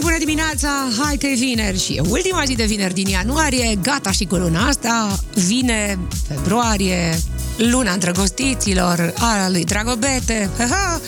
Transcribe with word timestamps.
Vineri, 0.00 0.24
bună 0.24 0.32
dimineața! 0.32 0.68
Hai 1.02 1.16
că 1.16 1.26
e 1.26 1.34
vineri 1.34 1.78
și 1.78 1.92
e 1.92 2.00
ultima 2.08 2.42
zi 2.46 2.54
de 2.54 2.64
vineri 2.64 2.94
din 2.94 3.06
ianuarie, 3.06 3.78
gata 3.82 4.10
și 4.10 4.24
cu 4.24 4.34
luna 4.34 4.66
asta, 4.66 5.18
vine 5.34 5.98
februarie, 6.28 7.18
luna 7.56 7.92
îndrăgostiților, 7.92 9.12
a 9.18 9.48
lui 9.48 9.64
Dragobete, 9.64 10.50
ha, 10.58 11.00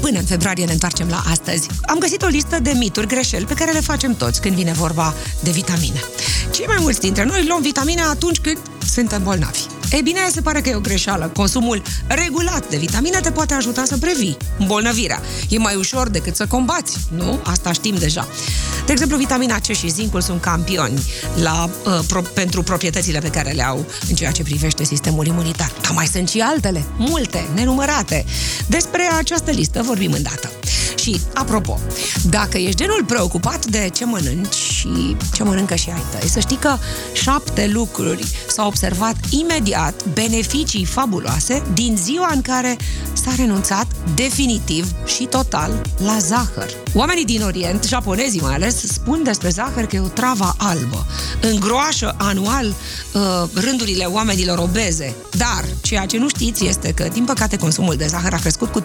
până 0.00 0.18
în 0.18 0.24
februarie 0.24 0.64
ne 0.64 0.72
întoarcem 0.72 1.08
la 1.08 1.22
astăzi. 1.30 1.68
Am 1.82 1.98
găsit 1.98 2.22
o 2.22 2.26
listă 2.26 2.58
de 2.62 2.72
mituri, 2.76 3.06
greșeli, 3.06 3.44
pe 3.44 3.54
care 3.54 3.72
le 3.72 3.80
facem 3.80 4.14
toți 4.14 4.40
când 4.40 4.54
vine 4.54 4.72
vorba 4.72 5.14
de 5.42 5.50
vitamine. 5.50 6.02
Cei 6.50 6.66
mai 6.66 6.78
mulți 6.80 7.00
dintre 7.00 7.24
noi 7.24 7.46
luăm 7.46 7.62
vitamine 7.62 8.02
atunci 8.02 8.38
când 8.38 8.58
suntem 8.86 9.22
bolnavi. 9.22 9.75
Ei 9.90 10.02
bine, 10.02 10.18
se 10.32 10.40
pare 10.40 10.60
că 10.60 10.68
e 10.68 10.74
o 10.74 10.80
greșeală. 10.80 11.30
Consumul 11.34 11.82
regulat 12.06 12.68
de 12.68 12.76
vitamine 12.76 13.20
te 13.20 13.30
poate 13.30 13.54
ajuta 13.54 13.84
să 13.84 13.96
previi 13.96 14.36
îmbolnăvirea. 14.58 15.22
E 15.48 15.58
mai 15.58 15.74
ușor 15.74 16.08
decât 16.08 16.36
să 16.36 16.46
combați, 16.46 16.96
nu? 17.16 17.40
Asta 17.42 17.72
știm 17.72 17.94
deja. 17.94 18.28
De 18.86 18.92
exemplu, 18.92 19.16
vitamina 19.16 19.58
C 19.58 19.64
și 19.64 19.88
zincul 19.88 20.20
sunt 20.20 20.40
campioni 20.40 21.02
la, 21.42 21.70
uh, 21.84 21.98
pro, 22.06 22.20
pentru 22.20 22.62
proprietățile 22.62 23.18
pe 23.18 23.28
care 23.28 23.50
le 23.50 23.64
au 23.64 23.86
în 24.08 24.14
ceea 24.14 24.30
ce 24.30 24.42
privește 24.42 24.84
sistemul 24.84 25.26
imunitar. 25.26 25.72
Dar 25.82 25.92
mai 25.92 26.06
sunt 26.06 26.28
și 26.28 26.40
altele, 26.40 26.84
multe, 26.96 27.48
nenumărate. 27.54 28.24
Despre 28.66 29.10
această 29.18 29.50
listă 29.50 29.82
vorbim 29.82 30.12
îndată. 30.12 30.50
Și, 31.06 31.20
apropo, 31.34 31.78
dacă 32.30 32.58
ești 32.58 32.76
genul 32.76 33.04
preocupat 33.06 33.66
de 33.66 33.90
ce 33.92 34.04
mănânci 34.04 34.54
și 34.54 35.16
ce 35.34 35.42
mănâncă 35.42 35.74
și 35.74 35.90
ai 35.90 36.02
tăi, 36.10 36.28
să 36.28 36.40
știi 36.40 36.56
că 36.56 36.76
șapte 37.12 37.66
lucruri 37.72 38.26
s-au 38.48 38.66
observat 38.66 39.14
imediat 39.30 40.04
beneficii 40.12 40.84
fabuloase 40.84 41.62
din 41.72 41.96
ziua 41.96 42.30
în 42.34 42.42
care 42.42 42.76
s-a 43.12 43.32
renunțat 43.36 43.86
definitiv 44.14 44.94
și 45.04 45.24
total 45.24 45.82
la 46.04 46.18
zahăr. 46.18 46.70
Oamenii 46.94 47.24
din 47.24 47.42
Orient, 47.42 47.84
japonezii 47.84 48.40
mai 48.40 48.54
ales, 48.54 48.76
spun 48.76 49.22
despre 49.22 49.48
zahăr 49.48 49.84
că 49.84 49.96
e 49.96 50.00
o 50.00 50.08
travă 50.08 50.54
albă. 50.58 51.06
Îngroașă 51.40 52.14
anual 52.18 52.66
uh, 52.66 53.22
rândurile 53.54 54.04
oamenilor 54.04 54.58
obeze. 54.58 55.14
Dar 55.30 55.64
ceea 55.80 56.06
ce 56.06 56.18
nu 56.18 56.28
știți 56.28 56.66
este 56.66 56.92
că, 56.92 57.08
din 57.12 57.24
păcate, 57.24 57.56
consumul 57.56 57.94
de 57.94 58.06
zahăr 58.06 58.32
a 58.32 58.38
crescut 58.38 58.72
cu 58.72 58.80
30% 58.80 58.84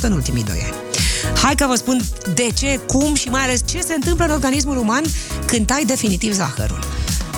în 0.00 0.12
ultimii 0.12 0.44
doi 0.44 0.62
ani. 0.64 1.01
Hai 1.42 1.54
că 1.54 1.66
vă 1.66 1.74
spun 1.74 2.00
de 2.34 2.48
ce, 2.58 2.80
cum 2.86 3.14
și 3.14 3.28
mai 3.28 3.42
ales 3.42 3.60
ce 3.70 3.80
se 3.80 3.94
întâmplă 3.94 4.24
în 4.24 4.30
organismul 4.30 4.76
uman 4.76 5.02
când 5.46 5.66
tai 5.66 5.84
definitiv 5.86 6.32
zahărul. 6.32 6.78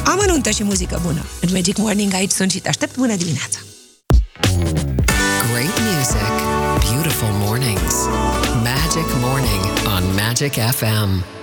Amănunte 0.05 0.51
și 0.53 0.63
muzică 0.63 1.01
bună. 1.03 1.25
În 1.41 1.49
Magic 1.53 1.77
Morning 1.77 2.15
aici 2.15 2.31
sunt 2.31 2.51
și 2.51 2.61
te 2.61 2.69
aștept. 2.69 2.97
Bună 2.97 3.15
dimineața! 3.15 3.59
Great 5.53 5.81
music, 5.81 6.35
beautiful 6.91 7.29
mornings. 7.29 7.95
Magic 8.63 9.09
Morning 9.21 9.65
on 9.97 10.15
Magic 10.15 10.53
FM. 10.53 11.34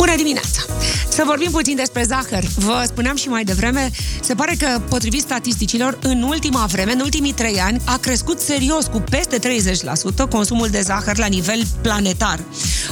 Bună 0.00 0.16
dimineața! 0.16 0.62
Să 1.08 1.22
vorbim 1.26 1.50
puțin 1.50 1.76
despre 1.76 2.02
zahăr. 2.02 2.44
Vă 2.56 2.82
spuneam 2.86 3.16
și 3.16 3.28
mai 3.28 3.44
devreme, 3.44 3.90
se 4.20 4.34
pare 4.34 4.54
că, 4.58 4.80
potrivit 4.88 5.20
statisticilor, 5.20 5.98
în 6.02 6.22
ultima 6.22 6.66
vreme, 6.70 6.92
în 6.92 7.00
ultimii 7.00 7.32
trei 7.32 7.60
ani, 7.60 7.80
a 7.84 7.96
crescut 7.96 8.40
serios 8.40 8.86
cu 8.86 9.04
peste 9.10 9.38
30% 9.38 10.28
consumul 10.30 10.68
de 10.68 10.80
zahăr 10.80 11.18
la 11.18 11.26
nivel 11.26 11.62
planetar. 11.82 12.40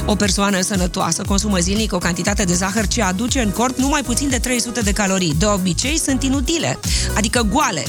O 0.05 0.15
persoană 0.15 0.61
sănătoasă 0.61 1.23
consumă 1.27 1.57
zilnic 1.57 1.93
o 1.93 1.97
cantitate 1.97 2.43
de 2.43 2.53
zahăr 2.53 2.87
ce 2.87 3.01
aduce 3.01 3.39
în 3.39 3.49
corp 3.49 3.77
numai 3.77 4.01
puțin 4.01 4.29
de 4.29 4.37
300 4.37 4.81
de 4.81 4.91
calorii. 4.91 5.35
De 5.37 5.45
obicei 5.45 5.99
sunt 5.99 6.23
inutile, 6.23 6.79
adică 7.15 7.47
goale. 7.51 7.83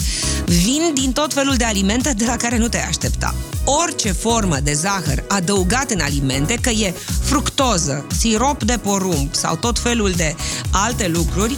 Vin 0.45 0.91
din 0.95 1.13
tot 1.13 1.33
felul 1.33 1.55
de 1.55 1.65
alimente 1.65 2.13
de 2.17 2.25
la 2.25 2.37
care 2.37 2.59
nu 2.59 2.69
te 2.69 2.79
aștepta 2.79 3.35
orice 3.65 4.13
formă 4.13 4.57
de 4.63 4.73
zahăr 4.73 5.25
adăugat 5.29 5.91
în 5.91 6.01
alimente, 6.01 6.55
că 6.61 6.71
e 6.71 6.95
fructoză, 7.23 8.07
sirop 8.19 8.63
de 8.63 8.79
porumb 8.83 9.10
sau 9.31 9.57
tot 9.57 9.79
felul 9.79 10.11
de 10.11 10.35
alte 10.71 11.09
lucruri, 11.09 11.57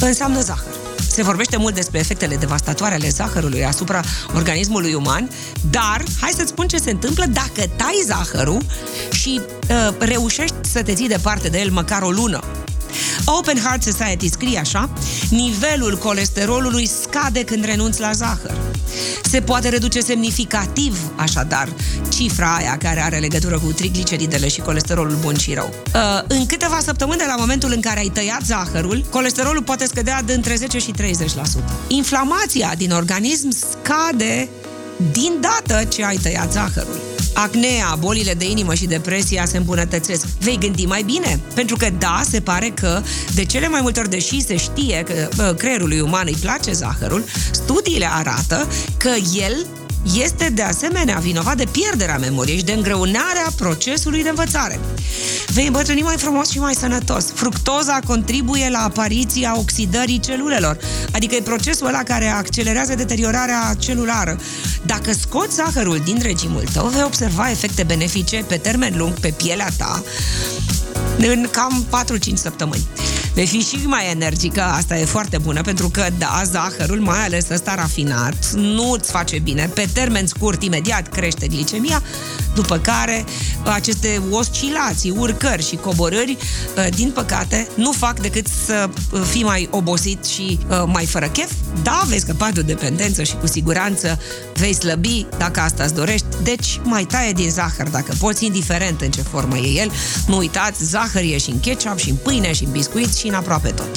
înseamnă 0.00 0.40
zahăr. 0.40 0.74
Se 1.08 1.22
vorbește 1.22 1.56
mult 1.56 1.74
despre 1.74 1.98
efectele 1.98 2.36
devastatoare 2.36 2.94
ale 2.94 3.08
zahărului 3.08 3.64
asupra 3.64 4.02
organismului 4.34 4.94
uman, 4.94 5.30
dar 5.70 6.02
hai 6.20 6.32
să-ți 6.36 6.48
spun 6.48 6.66
ce 6.66 6.76
se 6.76 6.90
întâmplă 6.90 7.24
dacă 7.26 7.70
tai 7.76 8.02
zahărul 8.06 8.62
și 9.12 9.40
uh, 9.68 9.94
reușești 9.98 10.54
să 10.60 10.82
te 10.82 10.94
ții 10.94 11.08
departe 11.08 11.48
de 11.48 11.60
el 11.60 11.70
măcar 11.70 12.02
o 12.02 12.10
lună. 12.10 12.40
Open 13.24 13.58
Heart 13.58 13.82
Society 13.82 14.28
scrie 14.28 14.58
așa, 14.58 14.90
nivelul 15.30 15.96
colesterolului 15.96 16.86
scade 16.86 17.44
când 17.44 17.64
renunți 17.64 18.00
la 18.00 18.12
zahăr. 18.12 18.73
Se 19.34 19.42
poate 19.42 19.68
reduce 19.68 20.00
semnificativ, 20.00 20.98
așadar, 21.16 21.68
cifra 22.08 22.54
aia 22.54 22.76
care 22.78 23.02
are 23.02 23.18
legătură 23.18 23.58
cu 23.58 23.72
trigliceridele 23.72 24.48
și 24.48 24.60
colesterolul 24.60 25.16
bun 25.20 25.36
și 25.36 25.54
rău. 25.54 25.74
Uh, 25.94 26.22
în 26.28 26.46
câteva 26.46 26.78
săptămâni 26.82 27.18
de 27.18 27.24
la 27.26 27.36
momentul 27.36 27.72
în 27.74 27.80
care 27.80 27.98
ai 27.98 28.10
tăiat 28.14 28.42
zahărul, 28.44 29.04
colesterolul 29.10 29.62
poate 29.62 29.86
scădea 29.86 30.22
de 30.22 30.32
între 30.32 30.54
10 30.54 30.78
și 30.78 30.92
30%. 30.92 31.04
Inflamația 31.88 32.72
din 32.76 32.92
organism 32.92 33.50
scade 33.50 34.48
din 35.12 35.32
dată 35.40 35.84
ce 35.84 36.04
ai 36.04 36.16
tăiat 36.16 36.52
zahărul. 36.52 37.13
Acnea, 37.34 37.96
bolile 37.98 38.34
de 38.34 38.50
inimă 38.50 38.74
și 38.74 38.86
depresia 38.86 39.44
se 39.44 39.56
îmbunătățesc. 39.56 40.26
Vei 40.40 40.58
gândi 40.58 40.86
mai 40.86 41.02
bine, 41.02 41.40
pentru 41.54 41.76
că 41.76 41.86
da, 41.98 42.20
se 42.30 42.40
pare 42.40 42.72
că 42.74 43.02
de 43.34 43.44
cele 43.44 43.68
mai 43.68 43.80
multe 43.82 44.00
ori, 44.00 44.10
deși 44.10 44.40
se 44.42 44.56
știe 44.56 45.04
că 45.06 45.54
creierului 45.58 46.00
uman 46.00 46.26
îi 46.26 46.36
place 46.40 46.72
zahărul, 46.72 47.24
studiile 47.50 48.08
arată 48.12 48.68
că 48.96 49.10
el 49.36 49.66
este 50.12 50.50
de 50.50 50.62
asemenea 50.62 51.18
vinovat 51.18 51.56
de 51.56 51.66
pierderea 51.70 52.18
memoriei 52.18 52.56
și 52.56 52.64
de 52.64 52.72
îngreunarea 52.72 53.46
procesului 53.56 54.22
de 54.22 54.28
învățare. 54.28 54.80
Vei 55.46 55.66
îmbătrâni 55.66 56.00
mai 56.00 56.16
frumos 56.16 56.50
și 56.50 56.58
mai 56.58 56.74
sănătos. 56.74 57.32
Fructoza 57.34 57.98
contribuie 58.06 58.68
la 58.70 58.78
apariția 58.78 59.58
oxidării 59.58 60.20
celulelor, 60.20 60.78
adică 61.12 61.34
e 61.34 61.40
procesul 61.40 61.86
ăla 61.86 62.02
care 62.02 62.26
accelerează 62.26 62.94
deteriorarea 62.94 63.74
celulară. 63.78 64.38
Dacă 64.86 65.12
scoți 65.12 65.54
zahărul 65.54 66.00
din 66.04 66.18
regimul 66.22 66.64
tău, 66.72 66.86
vei 66.86 67.02
observa 67.02 67.50
efecte 67.50 67.82
benefice 67.82 68.44
pe 68.48 68.56
termen 68.56 68.94
lung 68.96 69.12
pe 69.12 69.34
pielea 69.36 69.68
ta 69.76 70.02
în 71.18 71.48
cam 71.50 71.86
4-5 72.32 72.34
săptămâni 72.34 72.86
vei 73.34 73.46
fi 73.46 73.60
și 73.60 73.76
mai 73.84 74.10
energică, 74.10 74.62
asta 74.62 74.98
e 74.98 75.04
foarte 75.04 75.38
bună, 75.38 75.60
pentru 75.60 75.88
că, 75.88 76.06
da, 76.18 76.42
zahărul, 76.44 77.00
mai 77.00 77.24
ales 77.24 77.48
ăsta 77.50 77.74
rafinat, 77.74 78.50
nu 78.52 78.90
îți 78.90 79.10
face 79.10 79.38
bine. 79.38 79.70
Pe 79.74 79.88
termen 79.92 80.26
scurt, 80.26 80.62
imediat 80.62 81.08
crește 81.08 81.46
glicemia, 81.46 82.02
după 82.54 82.78
care 82.78 83.24
aceste 83.62 84.22
oscilații, 84.30 85.10
urcări 85.10 85.66
și 85.66 85.76
coborâri, 85.76 86.36
ă, 86.76 86.88
din 86.94 87.10
păcate, 87.10 87.68
nu 87.74 87.92
fac 87.92 88.20
decât 88.20 88.46
să 88.66 88.88
fii 89.30 89.42
mai 89.44 89.68
obosit 89.70 90.24
și 90.24 90.58
ă, 90.70 90.88
mai 90.92 91.06
fără 91.06 91.26
chef. 91.26 91.50
Da, 91.82 92.02
vei 92.06 92.20
scăpa 92.20 92.50
de 92.50 92.60
o 92.60 92.62
dependență 92.62 93.22
și 93.22 93.34
cu 93.40 93.46
siguranță 93.46 94.18
vei 94.54 94.74
slăbi 94.74 95.26
dacă 95.38 95.60
asta 95.60 95.84
îți 95.84 95.94
dorești, 95.94 96.26
deci 96.42 96.80
mai 96.82 97.04
taie 97.04 97.32
din 97.32 97.50
zahăr 97.50 97.88
dacă 97.88 98.14
poți, 98.18 98.44
indiferent 98.44 99.00
în 99.00 99.10
ce 99.10 99.22
formă 99.22 99.56
e 99.56 99.80
el. 99.80 99.90
Nu 100.26 100.36
uitați, 100.36 100.84
zahăr 100.84 101.22
e 101.22 101.38
și 101.38 101.50
în 101.50 101.60
ketchup, 101.60 101.98
și 101.98 102.10
în 102.10 102.16
pâine, 102.16 102.52
și 102.52 102.64
în 102.64 102.70
biscuiți, 102.70 103.23
și 103.24 103.30
în 103.30 103.36
aproape 103.36 103.68
tot. 103.68 103.96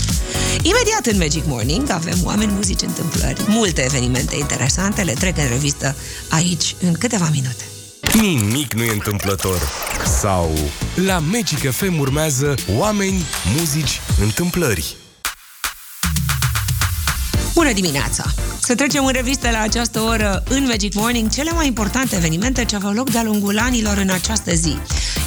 Imediat 0.62 1.06
în 1.06 1.18
Magic 1.18 1.46
Morning 1.46 1.90
avem 1.90 2.18
oameni, 2.24 2.52
muzici, 2.52 2.82
întâmplări, 2.82 3.44
multe 3.48 3.82
evenimente 3.82 4.36
interesante, 4.36 5.02
le 5.02 5.14
trec 5.14 5.38
în 5.38 5.48
revistă 5.48 5.96
aici 6.30 6.76
în 6.82 6.94
câteva 6.94 7.30
minute. 7.32 7.64
Nimic 8.22 8.74
nu 8.74 8.84
e 8.84 8.92
întâmplător. 8.92 9.62
Sau 10.20 10.52
la 11.06 11.20
Magic 11.20 11.72
FM 11.72 12.00
urmează 12.00 12.56
oameni, 12.76 13.26
muzici, 13.58 14.02
întâmplări. 14.22 14.96
Bună 17.54 17.74
dimineața! 17.74 18.24
Să 18.60 18.76
trecem 18.76 19.06
în 19.06 19.12
revistă 19.14 19.50
la 19.50 19.60
această 19.60 20.00
oră 20.00 20.44
în 20.50 20.66
Magic 20.68 20.94
Morning 20.94 21.30
cele 21.30 21.52
mai 21.52 21.68
importante 21.68 22.16
evenimente 22.16 22.66
ce 22.66 22.76
aveau 22.76 22.94
loc 22.94 23.10
de-a 23.10 23.24
lungul 23.24 23.60
anilor 23.60 23.98
în 23.98 24.10
această 24.10 24.54
zi. 24.54 24.78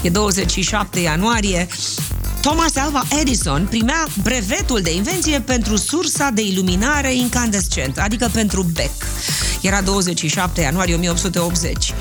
E 0.02 0.08
27 0.08 1.00
ianuarie, 1.00 1.66
Thomas 2.40 2.76
Alva 2.76 3.02
Edison 3.20 3.66
primea 3.66 4.06
brevetul 4.22 4.80
de 4.80 4.94
invenție 4.94 5.40
pentru 5.40 5.76
sursa 5.76 6.30
de 6.30 6.42
iluminare 6.42 7.14
incandescentă, 7.14 8.00
adică 8.00 8.30
pentru 8.32 8.62
bec. 8.62 8.92
Era 9.60 9.80
27 9.80 10.60
ianuarie 10.60 10.94
1880. 10.94 11.94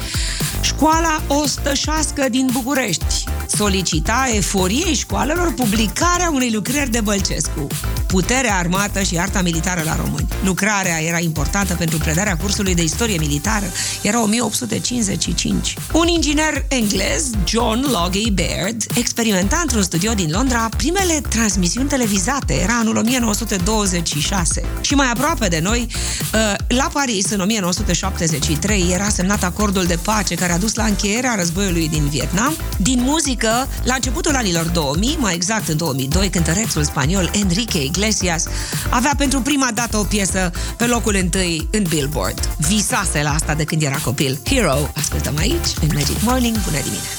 Școala 0.61 1.21
Ostășască 1.27 2.29
din 2.29 2.49
București 2.51 3.23
solicita 3.55 4.29
eforiei 4.33 4.93
școalelor 4.93 5.53
publicarea 5.53 6.29
unei 6.33 6.51
lucrări 6.51 6.89
de 6.89 7.01
Bălcescu. 7.01 7.67
puterea 8.07 8.57
armată 8.57 9.01
și 9.01 9.17
arta 9.17 9.41
militară 9.41 9.81
la 9.85 9.95
români. 9.95 10.27
Lucrarea 10.43 11.01
era 11.01 11.19
importantă 11.19 11.73
pentru 11.73 11.97
predarea 11.97 12.37
cursului 12.37 12.75
de 12.75 12.83
istorie 12.83 13.17
militară. 13.17 13.65
Era 14.01 14.23
1855. 14.23 15.75
Un 15.93 16.07
inginer 16.07 16.65
englez, 16.67 17.29
John 17.47 17.85
Logie 17.91 18.31
Baird, 18.31 18.83
experimenta 18.95 19.59
într-un 19.61 19.81
studio 19.81 20.13
din 20.13 20.28
Londra 20.31 20.69
primele 20.77 21.21
transmisiuni 21.29 21.87
televizate. 21.87 22.53
Era 22.53 22.77
anul 22.79 22.97
1926. 22.97 24.61
Și 24.81 24.93
mai 24.95 25.11
aproape 25.11 25.47
de 25.47 25.59
noi, 25.59 25.87
uh, 26.33 26.53
la 26.67 26.89
Paris, 26.93 27.29
în 27.29 27.39
1973, 27.39 28.89
era 28.91 29.09
semnat 29.09 29.43
acordul 29.43 29.83
de 29.85 29.99
pace 30.01 30.35
care 30.35 30.51
a 30.51 30.57
dus 30.57 30.75
la 30.75 30.83
încheierea 30.83 31.35
războiului 31.35 31.89
din 31.89 32.07
Vietnam. 32.07 32.53
Din 32.77 33.01
muzică, 33.01 33.67
la 33.83 33.93
începutul 33.93 34.35
anilor 34.35 34.65
2000, 34.65 35.17
mai 35.19 35.35
exact 35.35 35.67
în 35.67 35.77
2002, 35.77 36.29
cântărețul 36.29 36.83
spaniol 36.83 37.31
Enrique 37.33 37.83
Iglesias 37.83 38.45
avea 38.89 39.13
pentru 39.17 39.41
prima 39.41 39.69
dată 39.73 39.97
o 39.97 40.03
piesă 40.03 40.51
pe 40.77 40.85
locul 40.85 41.15
întâi 41.15 41.67
în 41.71 41.83
Billboard. 41.89 42.49
Visase 42.57 43.21
la 43.21 43.33
asta 43.33 43.53
de 43.53 43.63
când 43.63 43.81
era 43.81 43.97
copil. 43.97 44.39
Hero, 44.45 44.89
ascultăm 44.95 45.37
aici, 45.37 45.67
în 45.81 45.87
Magic 45.93 46.21
Morning. 46.21 46.55
Bună 46.63 46.77
dimineața! 46.83 47.18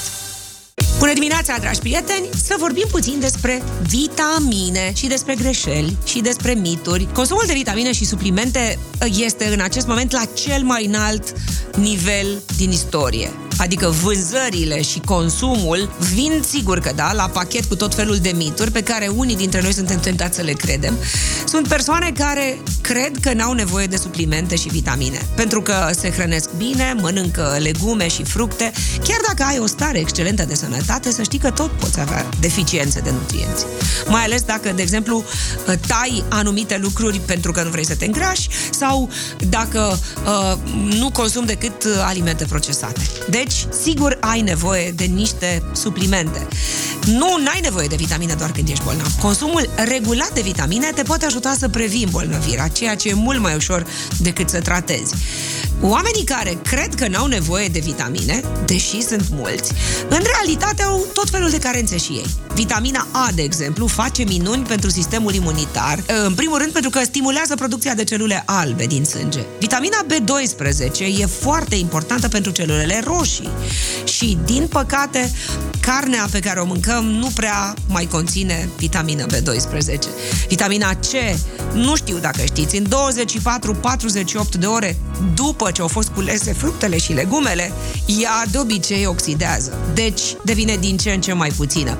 Bună 1.01 1.13
dimineața, 1.13 1.57
dragi 1.59 1.79
prieteni! 1.79 2.29
Să 2.43 2.55
vorbim 2.59 2.85
puțin 2.91 3.19
despre 3.19 3.63
vitamine 3.87 4.93
și 4.95 5.07
despre 5.07 5.35
greșeli 5.35 5.97
și 6.05 6.19
despre 6.19 6.53
mituri. 6.53 7.07
Consumul 7.13 7.43
de 7.47 7.53
vitamine 7.53 7.91
și 7.91 8.05
suplimente 8.05 8.79
este 9.17 9.45
în 9.45 9.59
acest 9.59 9.87
moment 9.87 10.11
la 10.11 10.23
cel 10.33 10.63
mai 10.63 10.85
înalt 10.85 11.33
nivel 11.77 12.41
din 12.57 12.71
istorie 12.71 13.29
adică 13.61 13.87
vânzările 13.87 14.81
și 14.81 14.99
consumul, 14.99 15.91
vin 16.13 16.41
sigur 16.49 16.79
că 16.79 16.91
da, 16.95 17.13
la 17.13 17.29
pachet 17.33 17.65
cu 17.65 17.75
tot 17.75 17.95
felul 17.95 18.17
de 18.17 18.31
mituri 18.35 18.71
pe 18.71 18.83
care 18.83 19.07
unii 19.07 19.35
dintre 19.35 19.61
noi 19.61 19.73
suntem 19.73 19.99
tentați 19.99 20.35
să 20.35 20.41
le 20.41 20.51
credem. 20.51 20.97
Sunt 21.47 21.67
persoane 21.67 22.11
care 22.17 22.57
cred 22.81 23.11
că 23.21 23.33
n-au 23.33 23.53
nevoie 23.53 23.85
de 23.85 23.97
suplimente 23.97 24.55
și 24.55 24.67
vitamine, 24.67 25.19
pentru 25.35 25.61
că 25.61 25.89
se 25.99 26.11
hrănesc 26.11 26.49
bine, 26.57 26.95
mănâncă 27.01 27.57
legume 27.59 28.07
și 28.07 28.23
fructe. 28.23 28.71
Chiar 29.03 29.19
dacă 29.27 29.43
ai 29.43 29.59
o 29.59 29.65
stare 29.65 29.99
excelentă 29.99 30.43
de 30.43 30.55
sănătate, 30.55 30.90
să 31.09 31.23
știi 31.23 31.39
că 31.39 31.51
tot 31.51 31.71
poți 31.71 31.99
avea 31.99 32.29
deficiențe 32.39 32.99
de 32.99 33.11
nutrienți. 33.11 33.65
Mai 34.07 34.23
ales 34.23 34.41
dacă, 34.41 34.71
de 34.75 34.81
exemplu, 34.81 35.23
tai 35.87 36.23
anumite 36.29 36.77
lucruri 36.81 37.19
pentru 37.19 37.51
că 37.51 37.63
nu 37.63 37.69
vrei 37.69 37.85
să 37.85 37.95
te 37.95 38.05
îngrași 38.05 38.49
sau 38.71 39.09
dacă 39.49 39.99
uh, 40.25 40.57
nu 40.97 41.09
consumi 41.09 41.45
decât 41.45 41.85
alimente 42.03 42.45
procesate. 42.45 43.01
Deci, 43.29 43.51
deci, 43.51 43.65
sigur, 43.81 44.17
ai 44.19 44.41
nevoie 44.41 44.91
de 44.91 45.03
niște 45.03 45.63
suplimente. 45.71 46.47
Nu, 47.05 47.37
n-ai 47.43 47.59
nevoie 47.61 47.87
de 47.87 47.95
vitamine 47.95 48.33
doar 48.33 48.51
când 48.51 48.69
ești 48.69 48.83
bolnav. 48.83 49.13
Consumul 49.21 49.69
regulat 49.75 50.33
de 50.33 50.41
vitamine 50.41 50.91
te 50.95 51.03
poate 51.03 51.25
ajuta 51.25 51.55
să 51.59 51.69
previi 51.69 52.03
îmbolnăvirea, 52.03 52.67
ceea 52.67 52.95
ce 52.95 53.09
e 53.09 53.13
mult 53.13 53.39
mai 53.39 53.55
ușor 53.55 53.85
decât 54.17 54.49
să 54.49 54.59
tratezi. 54.59 55.13
Oamenii 55.83 56.23
care 56.23 56.57
cred 56.63 56.95
că 56.95 57.07
n-au 57.07 57.27
nevoie 57.27 57.67
de 57.67 57.79
vitamine, 57.79 58.43
deși 58.65 59.01
sunt 59.01 59.27
mulți, 59.31 59.71
în 60.09 60.19
realitate 60.23 60.83
au 60.83 61.05
tot 61.13 61.29
felul 61.29 61.49
de 61.49 61.59
carențe 61.59 61.97
și 61.97 62.11
ei. 62.11 62.25
Vitamina 62.53 63.07
A, 63.11 63.29
de 63.35 63.41
exemplu, 63.41 63.87
face 63.87 64.23
minuni 64.23 64.63
pentru 64.63 64.89
sistemul 64.89 65.33
imunitar, 65.33 66.03
în 66.25 66.33
primul 66.33 66.57
rând 66.57 66.71
pentru 66.71 66.89
că 66.89 66.99
stimulează 67.03 67.55
producția 67.55 67.93
de 67.93 68.03
celule 68.03 68.43
albe 68.45 68.85
din 68.85 69.03
sânge. 69.03 69.39
Vitamina 69.59 70.05
B12 70.05 71.19
e 71.19 71.25
foarte 71.25 71.75
importantă 71.75 72.27
pentru 72.27 72.51
celulele 72.51 73.01
roșii 73.05 73.49
și, 74.03 74.37
din 74.45 74.67
păcate, 74.67 75.31
carnea 75.79 76.27
pe 76.31 76.39
care 76.39 76.59
o 76.59 76.65
mâncăm 76.65 77.05
nu 77.05 77.27
prea 77.33 77.73
mai 77.87 78.05
conține 78.05 78.69
vitamina 78.77 79.25
B12. 79.25 79.99
Vitamina 80.47 80.93
C, 80.93 81.37
nu 81.73 81.95
știu 81.95 82.17
dacă 82.17 82.41
știți, 82.43 82.77
în 82.77 82.85
24-48 82.85 82.89
de 84.59 84.65
ore 84.65 84.97
după 85.35 85.70
ce 85.71 85.81
au 85.81 85.87
fost 85.87 86.07
culese 86.07 86.53
fructele 86.53 86.97
și 86.97 87.13
legumele, 87.13 87.71
ea 88.05 88.45
de 88.51 88.57
obicei 88.57 89.05
oxidează. 89.05 89.77
Deci 89.93 90.21
devine 90.43 90.75
din 90.79 90.97
ce 90.97 91.11
în 91.11 91.21
ce 91.21 91.33
mai 91.33 91.49
puțină. 91.49 91.97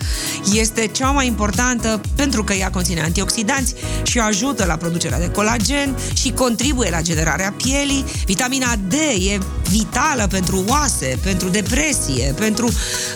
Este 0.53 0.87
cea 0.87 1.11
mai 1.11 1.27
importantă 1.27 2.01
pentru 2.15 2.43
că 2.43 2.53
ea 2.53 2.69
conține 2.69 3.01
antioxidanți 3.01 3.73
și 4.03 4.19
ajută 4.19 4.65
la 4.65 4.75
producerea 4.75 5.19
de 5.19 5.29
colagen 5.29 5.97
și 6.13 6.31
contribuie 6.31 6.89
la 6.89 7.01
generarea 7.01 7.53
pielii. 7.57 8.05
Vitamina 8.25 8.75
D 8.87 8.93
e 8.93 9.37
vitală 9.69 10.27
pentru 10.29 10.63
oase, 10.67 11.17
pentru 11.23 11.49
depresie, 11.49 12.33
pentru 12.37 12.69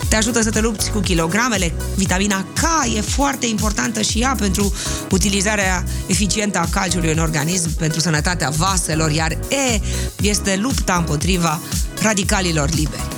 te 0.10 0.16
ajută 0.16 0.42
să 0.42 0.50
te 0.50 0.60
lupți 0.60 0.92
cu 0.92 1.00
kilogramele. 1.00 1.74
Vitamina 1.96 2.46
K 2.54 2.62
e 2.96 3.02
foarte 3.02 3.46
importantă 3.46 4.02
și 4.02 4.20
ea 4.20 4.36
pentru 4.40 4.74
utilizarea 5.12 5.84
eficientă 6.08 6.58
a 6.58 6.68
calciului 6.72 7.12
în 7.12 7.20
organism, 7.20 7.76
pentru 7.76 8.00
sănătatea 8.00 8.50
vaselor, 8.50 9.12
iar 9.12 9.38
E 9.50 9.80
este 10.22 10.45
lupta 10.54 10.96
împotriva 10.96 11.60
radicalilor 12.02 12.70
liberi. 12.70 13.16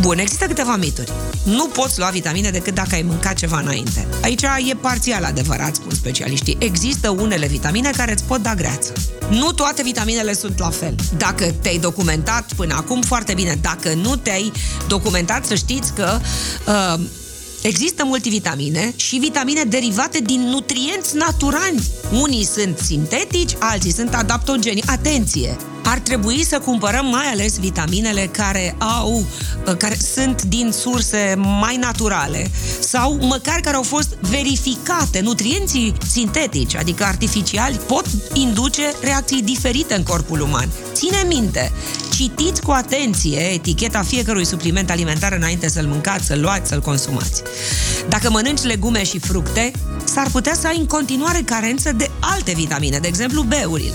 Bun, 0.00 0.18
există 0.18 0.46
câteva 0.46 0.76
mituri. 0.76 1.12
Nu 1.44 1.66
poți 1.66 1.98
lua 1.98 2.08
vitamine 2.08 2.50
decât 2.50 2.74
dacă 2.74 2.94
ai 2.94 3.02
mâncat 3.02 3.34
ceva 3.34 3.58
înainte. 3.58 4.06
Aici 4.22 4.42
e 4.42 4.74
parțial 4.74 5.24
adevărat, 5.24 5.74
spun 5.74 5.94
specialiștii. 5.94 6.56
Există 6.58 7.10
unele 7.10 7.46
vitamine 7.46 7.90
care 7.90 8.12
îți 8.12 8.24
pot 8.24 8.42
da 8.42 8.54
greață. 8.54 8.92
Nu 9.30 9.52
toate 9.52 9.82
vitaminele 9.82 10.34
sunt 10.34 10.58
la 10.58 10.70
fel. 10.70 10.94
Dacă 11.16 11.54
te-ai 11.62 11.78
documentat 11.78 12.52
până 12.56 12.74
acum, 12.74 13.02
foarte 13.02 13.34
bine. 13.34 13.58
Dacă 13.60 13.92
nu 13.94 14.16
te-ai 14.16 14.52
documentat, 14.88 15.44
să 15.44 15.54
știți 15.54 15.92
că 15.92 16.20
uh, 16.66 17.04
Există 17.62 18.04
multivitamine 18.04 18.92
și 18.96 19.16
vitamine 19.16 19.62
derivate 19.62 20.18
din 20.18 20.40
nutrienți 20.40 21.16
naturali. 21.16 21.82
Unii 22.12 22.44
sunt 22.44 22.78
sintetici, 22.78 23.56
alții 23.58 23.92
sunt 23.92 24.14
adaptogeni. 24.14 24.82
Atenție! 24.86 25.56
Ar 25.84 25.98
trebui 25.98 26.44
să 26.44 26.58
cumpărăm 26.58 27.06
mai 27.06 27.26
ales 27.32 27.58
vitaminele 27.58 28.28
care 28.32 28.76
au, 28.78 29.26
uh, 29.66 29.76
care 29.76 29.96
sunt 30.14 30.42
din 30.42 30.72
surse 30.72 31.34
mai 31.60 31.76
naturale 31.76 32.50
sau 32.80 33.18
măcar 33.20 33.60
care 33.60 33.76
au 33.76 33.82
fost 33.82 34.16
verificate. 34.20 35.20
Nutrienții 35.20 35.94
sintetici, 36.10 36.76
adică 36.76 37.04
artificiali, 37.04 37.80
pot 37.86 38.04
induce 38.32 38.92
reacții 39.02 39.42
diferite 39.42 39.94
în 39.94 40.02
corpul 40.02 40.40
uman. 40.40 40.68
Ține 40.92 41.24
minte, 41.26 41.72
citiți 42.14 42.62
cu 42.62 42.70
atenție 42.70 43.38
eticheta 43.38 44.02
fiecărui 44.02 44.44
supliment 44.44 44.90
alimentar 44.90 45.32
înainte 45.32 45.68
să-l 45.68 45.86
mâncați, 45.86 46.26
să-l 46.26 46.40
luați, 46.40 46.68
să-l 46.68 46.80
consumați. 46.80 47.42
Dacă 48.08 48.30
mănânci 48.30 48.62
legume 48.62 49.04
și 49.04 49.18
fructe, 49.18 49.72
s-ar 50.04 50.28
putea 50.32 50.54
să 50.54 50.66
ai 50.66 50.78
în 50.78 50.86
continuare 50.86 51.42
carență 51.44 51.92
de 51.92 52.10
alte 52.20 52.52
vitamine, 52.56 52.98
de 52.98 53.08
exemplu 53.08 53.42
B-urile. 53.42 53.94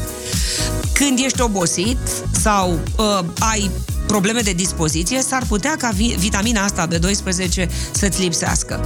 Când 1.05 1.19
ești 1.19 1.41
obosit 1.41 1.97
sau 2.41 2.79
uh, 2.97 3.19
ai 3.39 3.71
probleme 4.07 4.39
de 4.41 4.51
dispoziție, 4.51 5.21
s-ar 5.21 5.43
putea 5.47 5.75
ca 5.77 5.89
vi- 5.89 6.15
vitamina 6.19 6.63
asta 6.63 6.87
B12 6.87 7.69
să-ți 7.91 8.21
lipsească. 8.21 8.85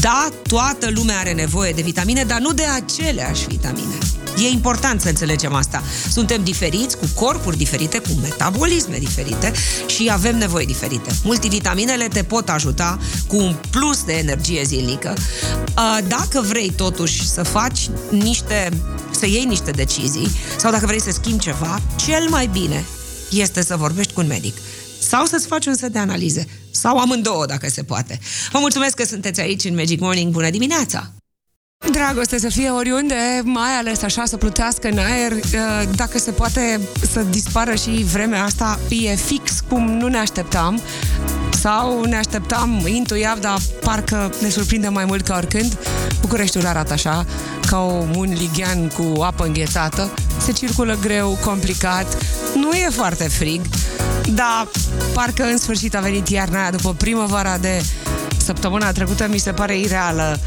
Da, 0.00 0.28
toată 0.48 0.90
lumea 0.90 1.18
are 1.18 1.32
nevoie 1.32 1.72
de 1.72 1.82
vitamine, 1.82 2.24
dar 2.24 2.40
nu 2.40 2.52
de 2.52 2.64
aceleași 2.64 3.46
vitamine. 3.46 3.94
E 4.36 4.48
important 4.48 5.00
să 5.00 5.08
înțelegem 5.08 5.54
asta. 5.54 5.82
Suntem 6.10 6.44
diferiți, 6.44 6.96
cu 6.98 7.06
corpuri 7.14 7.56
diferite, 7.56 7.98
cu 7.98 8.08
metabolisme 8.22 8.98
diferite 8.98 9.52
și 9.86 10.08
avem 10.12 10.36
nevoi 10.36 10.66
diferite. 10.66 11.14
Multivitaminele 11.22 12.08
te 12.08 12.22
pot 12.22 12.48
ajuta 12.48 12.98
cu 13.26 13.36
un 13.36 13.56
plus 13.70 14.04
de 14.04 14.12
energie 14.12 14.62
zilnică. 14.64 15.14
Dacă 16.08 16.40
vrei 16.48 16.72
totuși 16.76 17.28
să 17.28 17.42
faci 17.42 17.88
niște, 18.10 18.68
să 19.10 19.26
iei 19.26 19.44
niște 19.44 19.70
decizii 19.70 20.30
sau 20.58 20.70
dacă 20.70 20.86
vrei 20.86 21.00
să 21.00 21.10
schimbi 21.10 21.42
ceva, 21.42 21.80
cel 22.06 22.28
mai 22.28 22.46
bine 22.46 22.84
este 23.30 23.62
să 23.62 23.76
vorbești 23.76 24.12
cu 24.12 24.20
un 24.20 24.26
medic 24.26 24.56
sau 24.98 25.24
să-ți 25.24 25.46
faci 25.46 25.66
un 25.66 25.74
set 25.74 25.92
de 25.92 25.98
analize 25.98 26.46
sau 26.70 26.98
amândouă, 26.98 27.46
dacă 27.46 27.68
se 27.68 27.82
poate. 27.82 28.18
Vă 28.52 28.58
mulțumesc 28.58 28.94
că 28.94 29.04
sunteți 29.04 29.40
aici 29.40 29.64
în 29.64 29.74
Magic 29.74 30.00
Morning. 30.00 30.32
Bună 30.32 30.50
dimineața! 30.50 31.10
Dragoste 31.84 32.38
să 32.38 32.48
fie 32.48 32.70
oriunde, 32.70 33.40
mai 33.44 33.70
ales 33.78 34.02
așa 34.02 34.24
să 34.24 34.36
plutească 34.36 34.88
în 34.88 34.98
aer, 34.98 35.32
dacă 35.94 36.18
se 36.18 36.30
poate 36.30 36.80
să 37.12 37.20
dispară 37.20 37.74
și 37.74 37.90
vremea 37.90 38.44
asta, 38.44 38.78
e 38.88 39.14
fix 39.14 39.60
cum 39.68 39.90
nu 39.90 40.06
ne 40.08 40.18
așteptam 40.18 40.80
sau 41.66 42.04
ne 42.04 42.16
așteptam, 42.16 42.82
intuiam, 42.86 43.38
dar 43.40 43.58
parcă 43.80 44.30
ne 44.42 44.48
surprinde 44.48 44.88
mai 44.88 45.04
mult 45.04 45.26
ca 45.26 45.36
oricând. 45.36 45.78
Bucureștiul 46.20 46.66
arată 46.66 46.92
așa, 46.92 47.26
ca 47.66 47.78
un 47.78 48.34
lighean 48.38 48.88
cu 48.88 49.20
apă 49.22 49.44
înghețată. 49.44 50.10
Se 50.44 50.52
circulă 50.52 50.98
greu, 51.00 51.38
complicat, 51.44 52.22
nu 52.54 52.72
e 52.72 52.88
foarte 52.90 53.28
frig, 53.28 53.60
dar 54.34 54.68
parcă 55.12 55.42
în 55.42 55.58
sfârșit 55.58 55.94
a 55.94 56.00
venit 56.00 56.28
iarna 56.28 56.60
aia 56.60 56.70
după 56.70 56.94
primăvara 56.94 57.58
de 57.58 57.82
săptămâna 58.36 58.92
trecută 58.92 59.26
mi 59.30 59.38
se 59.38 59.52
pare 59.52 59.78
ireală 59.78 60.40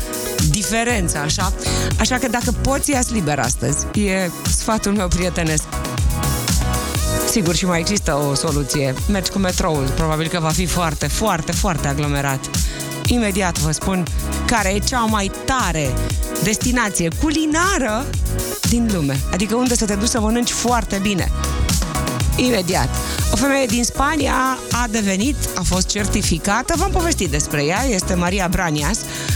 diferența, 0.49 1.19
așa? 1.19 1.53
Așa 1.99 2.17
că 2.17 2.27
dacă 2.27 2.51
poți, 2.61 2.91
ia 2.91 3.01
liber 3.11 3.39
astăzi. 3.39 3.85
E 3.99 4.29
sfatul 4.57 4.93
meu 4.93 5.07
prietenesc. 5.07 5.63
Sigur, 7.29 7.55
și 7.55 7.65
mai 7.65 7.79
există 7.79 8.13
o 8.29 8.33
soluție. 8.33 8.93
Mergi 9.11 9.29
cu 9.29 9.37
metroul. 9.37 9.91
Probabil 9.95 10.27
că 10.27 10.39
va 10.39 10.49
fi 10.49 10.65
foarte, 10.65 11.07
foarte, 11.07 11.51
foarte 11.51 11.87
aglomerat. 11.87 12.49
Imediat 13.05 13.57
vă 13.59 13.71
spun 13.71 14.05
care 14.45 14.73
e 14.73 14.79
cea 14.79 14.99
mai 14.99 15.31
tare 15.45 15.89
destinație 16.43 17.07
culinară 17.21 18.05
din 18.69 18.89
lume. 18.93 19.19
Adică 19.31 19.55
unde 19.55 19.75
să 19.75 19.85
te 19.85 19.95
duci 19.95 20.07
să 20.07 20.19
mănânci 20.19 20.51
foarte 20.51 20.99
bine. 21.01 21.31
Imediat. 22.35 22.89
O 23.31 23.35
femeie 23.35 23.65
din 23.65 23.83
Spania 23.83 24.57
a 24.71 24.87
devenit, 24.89 25.35
a 25.55 25.61
fost 25.63 25.87
certificată, 25.87 26.73
v-am 26.77 26.91
povestit 26.91 27.29
despre 27.29 27.63
ea, 27.65 27.85
este 27.89 28.13
Maria 28.13 28.47
Branias, 28.47 28.97
uh, 28.97 29.28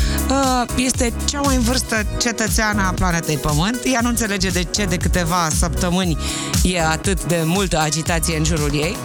este 0.76 1.14
cea 1.26 1.40
mai 1.42 1.56
în 1.56 1.62
vârstă 1.62 2.06
cetățeană 2.18 2.82
a 2.82 2.92
planetei 2.92 3.38
Pământ. 3.38 3.80
Ea 3.84 4.00
nu 4.02 4.10
înțelege 4.10 4.50
de 4.50 4.64
ce 4.64 4.86
de 4.86 4.98
câteva 4.98 5.48
săptămâni 5.58 6.18
e 6.64 6.82
atât 6.82 7.24
de 7.24 7.42
multă 7.46 7.80
agitație 7.80 8.38
în 8.38 8.44
jurul 8.44 8.70
ei. 8.74 8.98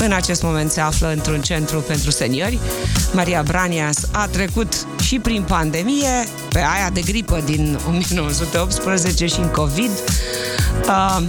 În 0.00 0.12
acest 0.12 0.42
moment 0.42 0.70
se 0.70 0.80
află 0.80 1.12
într-un 1.12 1.40
centru 1.40 1.80
pentru 1.80 2.10
seniori. 2.10 2.58
Maria 3.12 3.42
Branias 3.42 3.96
a 4.10 4.26
trecut 4.26 4.86
și 5.02 5.18
prin 5.18 5.42
pandemie, 5.42 6.26
pe 6.48 6.58
aia 6.58 6.90
de 6.92 7.00
gripă 7.00 7.42
din 7.44 7.78
1918 7.88 9.26
și 9.26 9.38
în 9.38 9.48
COVID. 9.48 9.90
Uh, 10.86 11.22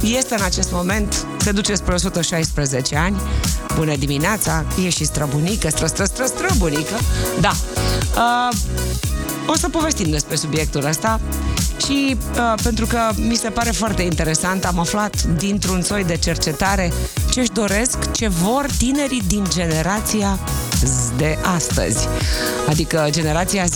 este 0.00 0.34
în 0.34 0.44
acest 0.44 0.72
moment, 0.72 1.26
se 1.38 1.52
duce 1.52 1.74
spre 1.74 1.94
116 1.94 2.96
ani. 2.96 3.20
Bună 3.76 3.96
dimineața, 3.96 4.64
e 4.84 4.88
și 4.88 5.04
străbunică, 5.04 5.68
stră, 5.68 5.86
stră, 5.86 6.04
stră, 6.04 6.24
străbunică. 6.26 6.94
Da. 7.40 7.52
Uh, 8.16 8.56
o 9.46 9.56
să 9.56 9.68
povestim 9.68 10.10
despre 10.10 10.36
subiectul 10.36 10.84
ăsta 10.84 11.20
și 11.84 12.16
uh, 12.16 12.54
pentru 12.62 12.86
că 12.86 12.98
mi 13.28 13.34
se 13.34 13.48
pare 13.48 13.70
foarte 13.70 14.02
interesant, 14.02 14.64
am 14.64 14.78
aflat 14.78 15.22
dintr-un 15.22 15.82
soi 15.82 16.04
de 16.04 16.16
cercetare 16.16 16.92
ce 17.30 17.40
își 17.40 17.50
doresc, 17.50 18.12
ce 18.12 18.28
vor 18.28 18.66
tinerii 18.78 19.22
din 19.26 19.44
generația 19.52 20.38
Z 20.84 21.16
de 21.16 21.38
astăzi. 21.54 22.08
Adică 22.68 23.06
generația 23.10 23.64
Z. 23.64 23.74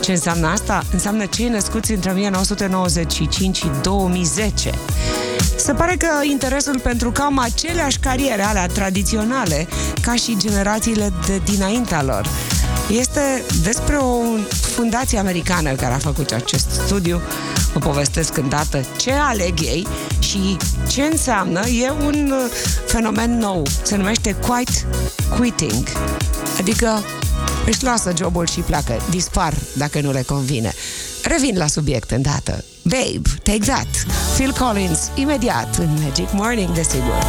Ce 0.00 0.10
înseamnă 0.10 0.46
asta? 0.46 0.82
Înseamnă 0.92 1.24
cei 1.24 1.48
născuți 1.48 1.92
între 1.92 2.10
1995 2.10 3.56
și 3.56 3.70
2010. 3.82 4.70
Se 5.56 5.72
pare 5.72 5.96
că 5.96 6.08
interesul 6.30 6.80
pentru 6.80 7.10
cam 7.10 7.38
aceleași 7.38 7.98
cariere 7.98 8.42
alea 8.42 8.66
tradiționale 8.66 9.68
ca 10.02 10.14
și 10.14 10.36
generațiile 10.38 11.12
de 11.26 11.40
dinaintea 11.44 12.02
lor 12.02 12.28
este 12.90 13.44
despre 13.62 13.96
o 13.96 14.22
fundație 14.60 15.18
americană 15.18 15.72
care 15.72 15.94
a 15.94 15.98
făcut 15.98 16.30
acest 16.30 16.70
studiu. 16.70 17.20
Vă 17.72 17.78
povestesc 17.78 18.36
îndată 18.36 18.84
ce 18.96 19.12
aleg 19.12 19.60
ei 19.60 19.86
și 20.18 20.56
ce 20.88 21.02
înseamnă. 21.02 21.66
E 21.66 21.90
un 21.90 22.32
fenomen 22.86 23.38
nou. 23.38 23.66
Se 23.82 23.96
numește 23.96 24.32
quite 24.32 24.72
quitting. 25.38 25.88
Adică 26.58 27.04
își 27.66 27.84
lasă 27.84 28.12
jobul 28.16 28.46
și 28.46 28.60
pleacă. 28.60 28.96
Dispar 29.10 29.54
dacă 29.76 30.00
nu 30.00 30.12
le 30.12 30.22
convine. 30.22 30.72
Revin 31.22 31.56
la 31.56 31.66
subiect 31.66 32.10
îndată. 32.10 32.64
Babe, 32.82 33.20
take 33.42 33.58
that. 33.58 33.86
Phil 34.34 34.52
Collins, 34.52 35.10
imediat 35.14 35.76
în 35.76 35.88
Magic 36.02 36.32
Morning, 36.32 36.70
desigur. 36.70 37.24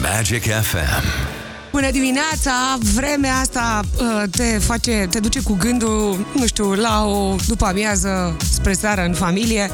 Magic 0.00 0.42
FM. 0.42 1.27
Bună 1.72 1.90
dimineața! 1.90 2.78
Vremea 2.94 3.34
asta 3.34 3.80
uh, 4.00 4.22
te 4.30 4.58
face, 4.58 5.06
te 5.10 5.20
duce 5.20 5.40
cu 5.40 5.56
gândul, 5.58 6.26
nu 6.34 6.46
știu, 6.46 6.74
la 6.74 7.04
o 7.04 7.36
după 7.46 7.64
amiază 7.64 8.36
spre 8.52 8.72
seară 8.72 9.04
în 9.04 9.14
familie. 9.14 9.70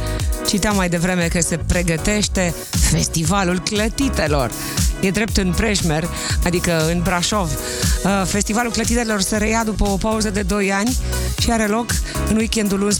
Citeam 0.47 0.77
mai 0.77 0.89
devreme 0.89 1.29
că 1.33 1.41
se 1.41 1.57
pregătește 1.57 2.55
Festivalul 2.91 3.61
Clătitelor. 3.61 4.51
E 5.01 5.11
drept 5.11 5.37
în 5.37 5.53
Preșmer, 5.57 6.09
adică 6.45 6.87
în 6.93 7.01
Brașov. 7.03 7.51
Uh, 8.05 8.23
Festivalul 8.27 8.73
Clătitelor 8.73 9.21
se 9.21 9.37
reia 9.37 9.65
după 9.65 9.89
o 9.89 9.97
pauză 9.97 10.31
de 10.31 10.43
2 10.43 10.73
ani 10.73 10.97
și 11.39 11.51
are 11.51 11.67
loc 11.67 11.87
în 12.29 12.37
weekendul 12.37 12.93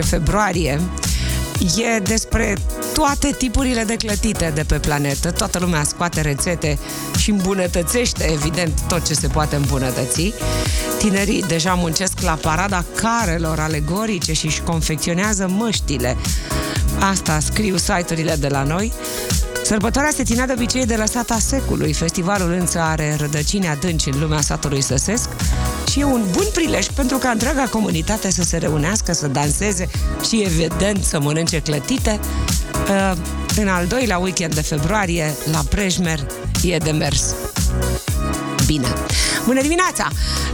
11-12 0.00 0.04
februarie 0.04 0.80
e 1.58 1.98
despre 1.98 2.56
toate 2.94 3.34
tipurile 3.38 3.84
de 3.84 3.96
clătite 3.96 4.52
de 4.54 4.62
pe 4.62 4.78
planetă. 4.78 5.30
Toată 5.30 5.58
lumea 5.58 5.82
scoate 5.82 6.20
rețete 6.20 6.78
și 7.18 7.30
îmbunătățește, 7.30 8.30
evident, 8.32 8.80
tot 8.88 9.06
ce 9.06 9.14
se 9.14 9.26
poate 9.28 9.56
îmbunătăți. 9.56 10.34
Tinerii 10.98 11.42
deja 11.42 11.74
muncesc 11.74 12.20
la 12.20 12.32
parada 12.32 12.84
carelor 12.94 13.58
alegorice 13.60 14.32
și 14.32 14.46
își 14.46 14.60
confecționează 14.60 15.48
măștile. 15.48 16.16
Asta 17.00 17.40
scriu 17.40 17.76
site-urile 17.76 18.34
de 18.34 18.48
la 18.48 18.62
noi. 18.62 18.92
Sărbătoarea 19.64 20.10
se 20.10 20.24
ținea 20.24 20.46
de 20.46 20.52
obicei 20.52 20.86
de 20.86 20.96
la 20.96 21.06
sata 21.06 21.38
secului. 21.38 21.92
Festivalul 21.92 22.52
însă 22.52 22.80
are 22.80 23.16
rădăcini 23.18 23.68
adânci 23.68 24.06
în 24.06 24.20
lumea 24.20 24.40
satului 24.40 24.80
săsesc 24.80 25.28
și 25.94 26.00
e 26.00 26.04
un 26.04 26.24
bun 26.30 26.46
prilej 26.52 26.86
pentru 26.86 27.18
ca 27.18 27.30
întreaga 27.30 27.62
comunitate 27.62 28.30
să 28.30 28.42
se 28.42 28.56
reunească, 28.56 29.12
să 29.12 29.26
danseze 29.26 29.88
și, 30.28 30.42
evident, 30.42 31.04
să 31.04 31.20
mănânce 31.20 31.60
clătite. 31.60 32.20
Uh, 32.88 33.12
în 33.56 33.68
al 33.68 33.86
doilea 33.86 34.18
weekend 34.18 34.54
de 34.54 34.60
februarie, 34.60 35.34
la 35.52 35.62
Prejmer, 35.68 36.26
e 36.62 36.76
de 36.76 36.90
mers. 36.90 37.34
Bine. 38.66 38.86
Bună 39.46 39.60
dimineața! 39.60 40.08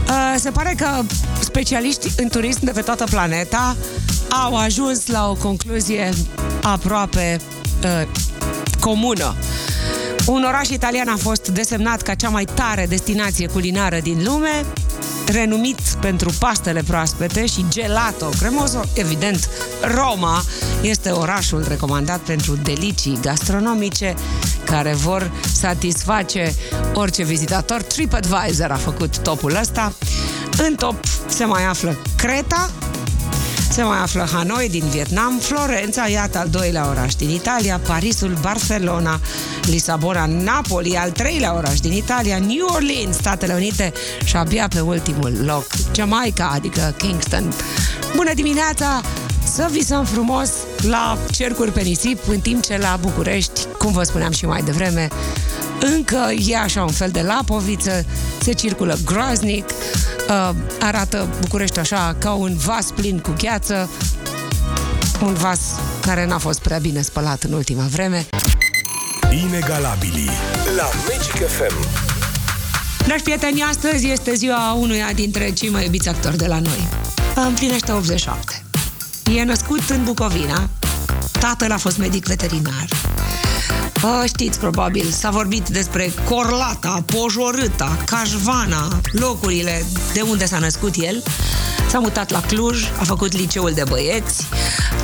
Uh, 0.07 0.35
se 0.39 0.49
pare 0.49 0.75
că 0.77 1.01
specialiști 1.39 2.07
în 2.17 2.27
turism 2.27 2.65
de 2.65 2.71
pe 2.71 2.81
toată 2.81 3.03
planeta 3.09 3.75
au 4.43 4.55
ajuns 4.55 5.07
la 5.07 5.29
o 5.29 5.33
concluzie 5.33 6.13
aproape 6.61 7.39
uh, 7.83 8.07
comună. 8.79 9.35
Un 10.25 10.43
oraș 10.43 10.67
italian 10.67 11.07
a 11.07 11.17
fost 11.17 11.47
desemnat 11.47 12.01
ca 12.01 12.13
cea 12.13 12.29
mai 12.29 12.45
tare 12.45 12.85
destinație 12.89 13.47
culinară 13.47 13.99
din 13.99 14.23
lume, 14.23 14.65
renumit 15.25 15.79
pentru 15.99 16.33
pastele 16.39 16.83
proaspete 16.87 17.45
și 17.45 17.65
gelato 17.69 18.29
cremoso. 18.39 18.81
Evident, 18.93 19.49
Roma 19.95 20.43
este 20.81 21.09
orașul 21.09 21.65
recomandat 21.67 22.19
pentru 22.19 22.55
delicii 22.55 23.19
gastronomice 23.21 24.15
care 24.65 24.93
vor 24.93 25.31
satisface 25.53 26.55
orice 26.93 27.23
vizitator. 27.23 27.81
TripAdvisor 27.81 28.71
a 28.71 28.75
făcut 28.75 29.17
topul 29.17 29.57
ăsta. 29.61 29.93
În 30.67 30.75
top 30.75 30.95
se 31.27 31.45
mai 31.45 31.65
află 31.65 31.97
Creta, 32.17 32.71
se 33.71 33.83
mai 33.83 33.99
află 33.99 34.27
Hanoi 34.33 34.69
din 34.69 34.83
Vietnam, 34.89 35.39
Florența, 35.39 36.07
iată 36.07 36.37
al 36.37 36.47
doilea 36.49 36.89
oraș 36.89 37.15
din 37.15 37.29
Italia, 37.29 37.79
Parisul, 37.87 38.37
Barcelona, 38.41 39.19
Lisabona, 39.61 40.25
Napoli, 40.25 40.97
al 40.97 41.11
treilea 41.11 41.55
oraș 41.55 41.79
din 41.79 41.91
Italia, 41.91 42.37
New 42.37 42.67
Orleans, 42.73 43.15
Statele 43.15 43.53
Unite 43.53 43.93
și 44.23 44.35
abia 44.35 44.67
pe 44.67 44.79
ultimul 44.79 45.33
loc, 45.45 45.65
Jamaica, 45.95 46.51
adică 46.53 46.95
Kingston. 46.97 47.53
Bună 48.15 48.33
dimineața! 48.33 49.01
Să 49.53 49.67
visăm 49.71 50.05
frumos 50.05 50.51
la 50.81 51.17
cercuri 51.31 51.71
pe 51.71 51.81
nisip, 51.81 52.19
în 52.27 52.39
timp 52.39 52.63
ce 52.63 52.77
la 52.77 52.97
București, 53.01 53.61
cum 53.77 53.91
vă 53.91 54.03
spuneam 54.03 54.31
și 54.31 54.45
mai 54.45 54.61
devreme, 54.61 55.07
încă 55.79 56.31
e 56.47 56.57
așa 56.57 56.83
un 56.83 56.91
fel 56.91 57.09
de 57.09 57.21
lapoviță, 57.21 58.05
se 58.41 58.53
circulă 58.53 58.97
groaznic, 59.05 59.65
uh, 59.65 60.10
arată 60.79 61.27
București 61.39 61.79
așa 61.79 62.15
ca 62.19 62.31
un 62.31 62.57
vas 62.57 62.91
plin 62.95 63.19
cu 63.19 63.33
gheață, 63.37 63.89
un 65.21 65.33
vas 65.33 65.59
care 66.01 66.25
n-a 66.25 66.37
fost 66.37 66.59
prea 66.59 66.77
bine 66.77 67.01
spălat 67.01 67.43
în 67.43 67.53
ultima 67.53 67.83
vreme. 67.83 68.25
Inegalabili 69.45 70.29
la 70.75 70.89
Magic 71.07 71.47
FM. 71.47 71.87
Dragi 73.05 73.23
prieteni, 73.23 73.61
astăzi 73.61 74.07
este 74.07 74.33
ziua 74.33 74.73
unuia 74.73 75.11
dintre 75.13 75.51
cei 75.51 75.69
mai 75.69 75.83
iubiți 75.83 76.09
actori 76.09 76.37
de 76.37 76.47
la 76.47 76.59
noi. 76.59 76.87
Împlinește 77.35 77.91
87. 77.91 78.63
E 79.35 79.43
născut 79.43 79.89
în 79.89 80.03
Bucovina. 80.03 80.69
Tatăl 81.31 81.71
a 81.71 81.77
fost 81.77 81.97
medic 81.97 82.25
veterinar. 82.25 82.87
Știți, 84.25 84.59
probabil, 84.59 85.05
s-a 85.05 85.29
vorbit 85.29 85.69
despre 85.69 86.11
Corlata, 86.29 87.03
Pojorâta, 87.05 87.97
Cașvana, 88.05 88.87
locurile 89.11 89.85
de 90.13 90.21
unde 90.21 90.45
s-a 90.45 90.59
născut 90.59 90.93
el. 90.95 91.23
S-a 91.89 91.99
mutat 91.99 92.29
la 92.29 92.41
Cluj, 92.41 92.83
a 92.99 93.03
făcut 93.03 93.33
liceul 93.33 93.71
de 93.73 93.83
băieți, 93.87 94.47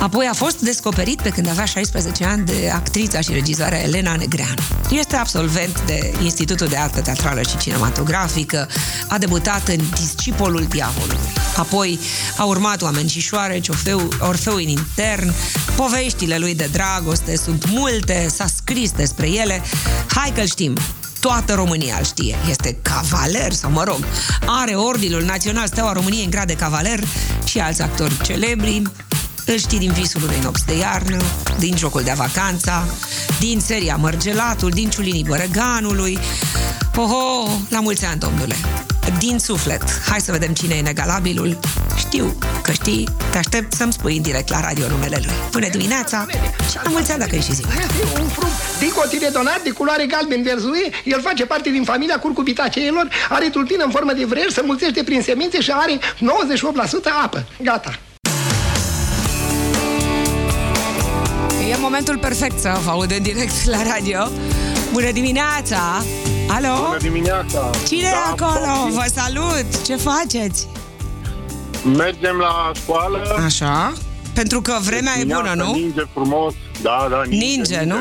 apoi 0.00 0.26
a 0.30 0.34
fost 0.34 0.60
descoperit 0.60 1.20
pe 1.22 1.28
când 1.28 1.48
avea 1.48 1.64
16 1.64 2.24
ani 2.24 2.44
de 2.44 2.70
actrița 2.74 3.20
și 3.20 3.32
regizoarea 3.32 3.82
Elena 3.82 4.16
Negreanu. 4.16 4.62
Este 4.90 5.16
absolvent 5.16 5.82
de 5.86 6.12
Institutul 6.22 6.66
de 6.66 6.76
Artă 6.76 7.00
Teatrală 7.00 7.42
și 7.42 7.56
Cinematografică, 7.56 8.68
a 9.08 9.18
debutat 9.18 9.68
în 9.68 9.80
Discipolul 9.94 10.64
Diavolului. 10.68 11.18
Apoi 11.56 11.98
a 12.36 12.44
urmat 12.44 12.82
Oameni 12.82 13.08
și 13.08 13.20
șoareci, 13.20 13.68
Orfeu, 13.68 14.08
Orfeu 14.20 14.54
în 14.54 14.68
intern, 14.68 15.32
poveștile 15.76 16.38
lui 16.38 16.54
de 16.54 16.68
dragoste 16.72 17.36
sunt 17.36 17.70
multe, 17.70 18.28
s-a 18.34 18.46
scris 18.56 18.90
despre 18.90 19.30
ele. 19.30 19.62
Hai 20.06 20.32
că 20.34 20.44
știm, 20.44 20.76
toată 21.20 21.54
România 21.54 21.96
îl 21.98 22.04
știe. 22.04 22.36
Este 22.48 22.78
cavaler, 22.82 23.52
sau 23.52 23.70
mă 23.70 23.84
rog, 23.84 24.04
are 24.46 24.74
Ordinul 24.74 25.22
Național 25.22 25.66
Steaua 25.66 25.92
României 25.92 26.24
în 26.24 26.30
grad 26.30 26.46
de 26.46 26.54
cavaler 26.54 27.00
și 27.44 27.58
alți 27.58 27.82
actori 27.82 28.22
celebri. 28.22 28.82
Îl 29.46 29.58
știi 29.58 29.78
din 29.78 29.92
Visul 29.92 30.22
unei 30.22 30.40
nopți 30.42 30.66
de 30.66 30.76
iarnă, 30.76 31.16
din 31.58 31.76
Jocul 31.76 32.02
de 32.02 32.12
vacanța, 32.16 32.84
din 33.38 33.60
seria 33.60 33.96
Mărgelatul, 33.96 34.70
din 34.70 34.90
Ciulinii 34.90 35.24
Bărăganului. 35.24 36.18
Oho, 36.96 37.48
la 37.68 37.80
mulți 37.80 38.04
ani, 38.04 38.20
domnule! 38.20 38.54
Din 39.18 39.38
suflet. 39.38 39.82
Hai 40.08 40.20
să 40.20 40.32
vedem 40.32 40.52
cine 40.52 40.74
e 40.74 40.78
inegalabilul. 40.78 41.58
Știu 41.96 42.36
că 42.62 42.72
știi, 42.72 43.08
te 43.30 43.38
aștept 43.38 43.72
să-mi 43.72 43.92
spui 43.92 44.16
în 44.16 44.22
direct 44.22 44.48
la 44.48 44.60
radio 44.60 44.88
numele 44.88 45.20
lui. 45.24 45.34
Bună 45.50 45.68
dimineața 45.68 46.26
și 46.70 46.76
la 46.84 46.90
mulți 46.90 47.10
ani 47.10 47.20
dacă 47.20 47.36
e 47.36 47.40
și 47.40 47.54
ziua. 47.54 47.68
Este 47.80 48.20
un 48.20 48.28
fruct 48.28 48.78
dicotiledonat 48.78 49.62
de 49.62 49.70
culoare 49.70 50.06
galben 50.06 50.42
verzuie. 50.42 50.90
El 51.04 51.20
face 51.20 51.46
parte 51.46 51.70
din 51.70 51.84
familia 51.84 52.18
curcubitaceelor, 52.18 53.08
are 53.28 53.48
tulpină 53.48 53.84
în 53.84 53.90
formă 53.90 54.12
de 54.12 54.24
vrej, 54.24 54.50
se 54.52 54.62
mulțește 54.64 55.02
prin 55.02 55.22
semințe 55.22 55.60
și 55.60 55.70
are 55.70 55.98
98% 55.98 56.00
apă. 57.24 57.46
Gata. 57.62 57.98
E 61.70 61.76
momentul 61.76 62.18
perfect 62.18 62.60
să 62.60 62.78
vă 62.84 62.90
aud 62.90 63.10
în 63.16 63.22
direct 63.22 63.64
la 63.64 63.82
radio. 63.82 64.28
Bună 64.92 65.10
dimineața! 65.10 66.04
Alo? 66.48 66.74
Bună 66.86 66.96
dimineața! 67.00 67.70
Cine 67.86 68.00
e 68.06 68.10
Da, 68.10 68.34
acolo? 68.44 68.72
poftim. 68.74 68.94
Vă 68.94 69.06
salut! 69.14 69.84
Ce 69.86 69.96
faceți? 69.96 70.66
Mergem 71.96 72.36
la 72.36 72.70
școală. 72.74 73.40
Așa? 73.44 73.92
Pentru 74.34 74.60
că 74.60 74.78
vremea 74.84 75.12
e 75.18 75.24
bună, 75.24 75.36
Dimineața 75.42 75.62
nu? 75.64 75.72
Ninge 75.74 76.02
frumos. 76.12 76.54
Da, 76.82 77.06
da, 77.10 77.22
ninge, 77.28 77.46
Ninge, 77.46 77.80
nu? 77.84 77.96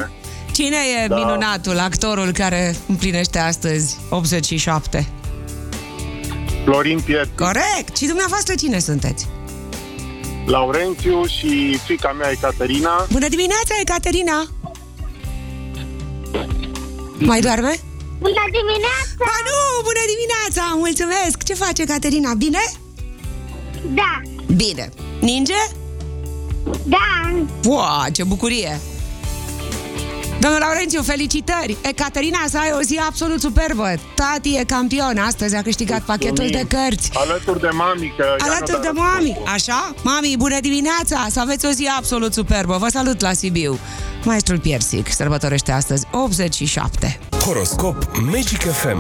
Cine 0.52 0.78
e 1.04 1.08
Da. 1.08 1.16
minunatul, 1.16 1.80
actorul 1.80 2.32
care 2.32 2.76
împlinește 2.88 3.40
astăzi 3.40 3.98
87? 4.10 5.08
Florin 6.64 7.00
Piet, 7.00 7.30
Corect! 7.38 7.98
Și 7.98 8.06
dumneavoastră 8.06 8.56
cine 8.56 8.80
sunteți? 8.80 9.28
Laurențiu 10.46 11.26
și 11.26 11.80
fica 11.86 12.12
mea 12.18 12.32
Ecaterina. 12.32 13.06
Bună 13.12 13.28
dimineața, 13.28 13.74
Ecaterina! 13.82 14.48
Mai 17.20 17.40
doarme? 17.40 17.80
Bună 18.20 18.44
dimineața! 18.58 19.12
Ba 19.18 19.36
nu! 19.48 19.58
Bună 19.90 20.04
dimineața! 20.14 20.74
Mulțumesc! 20.76 21.44
Ce 21.44 21.54
face, 21.54 21.84
Caterina? 21.86 22.34
Bine? 22.34 22.60
Da, 24.00 24.22
Bine. 24.56 24.90
Ninge? 25.20 25.54
da, 26.84 27.32
Ua, 27.64 28.06
ce 28.14 28.24
bucurie! 28.24 28.80
Domnul 30.40 30.60
Laurențiu, 30.60 31.02
felicitări! 31.04 31.78
Ecaterina, 31.82 32.40
să 32.50 32.58
ai 32.58 32.72
o 32.78 32.82
zi 32.82 33.00
absolut 33.08 33.42
superbă! 33.42 33.94
Tati 34.16 34.56
e 34.56 34.64
campion, 34.64 35.18
astăzi 35.18 35.56
a 35.56 35.62
câștigat 35.62 36.02
pachetul 36.02 36.48
de 36.52 36.66
cărți. 36.70 37.10
Alături 37.14 37.60
de 37.60 37.70
mami, 37.72 38.14
că 38.18 38.24
ea 38.24 38.36
nu 38.46 38.52
Alături 38.54 38.82
de 38.82 38.88
dă 38.88 38.92
mami, 38.94 39.26
răspunsul. 39.28 39.54
așa? 39.54 39.94
Mami, 40.04 40.36
bună 40.38 40.60
dimineața! 40.60 41.28
Să 41.30 41.40
aveți 41.40 41.66
o 41.66 41.70
zi 41.70 41.90
absolut 41.98 42.34
superbă! 42.34 42.78
Vă 42.78 42.88
salut 42.92 43.22
la 43.22 43.34
Sibiu! 43.34 43.80
Maestrul 44.24 44.60
Piersic 44.60 45.12
sărbătorește 45.12 45.72
astăzi 45.72 46.06
87. 46.12 47.20
Horoscop 47.48 48.18
Magic 48.32 48.62
FM. 48.62 48.98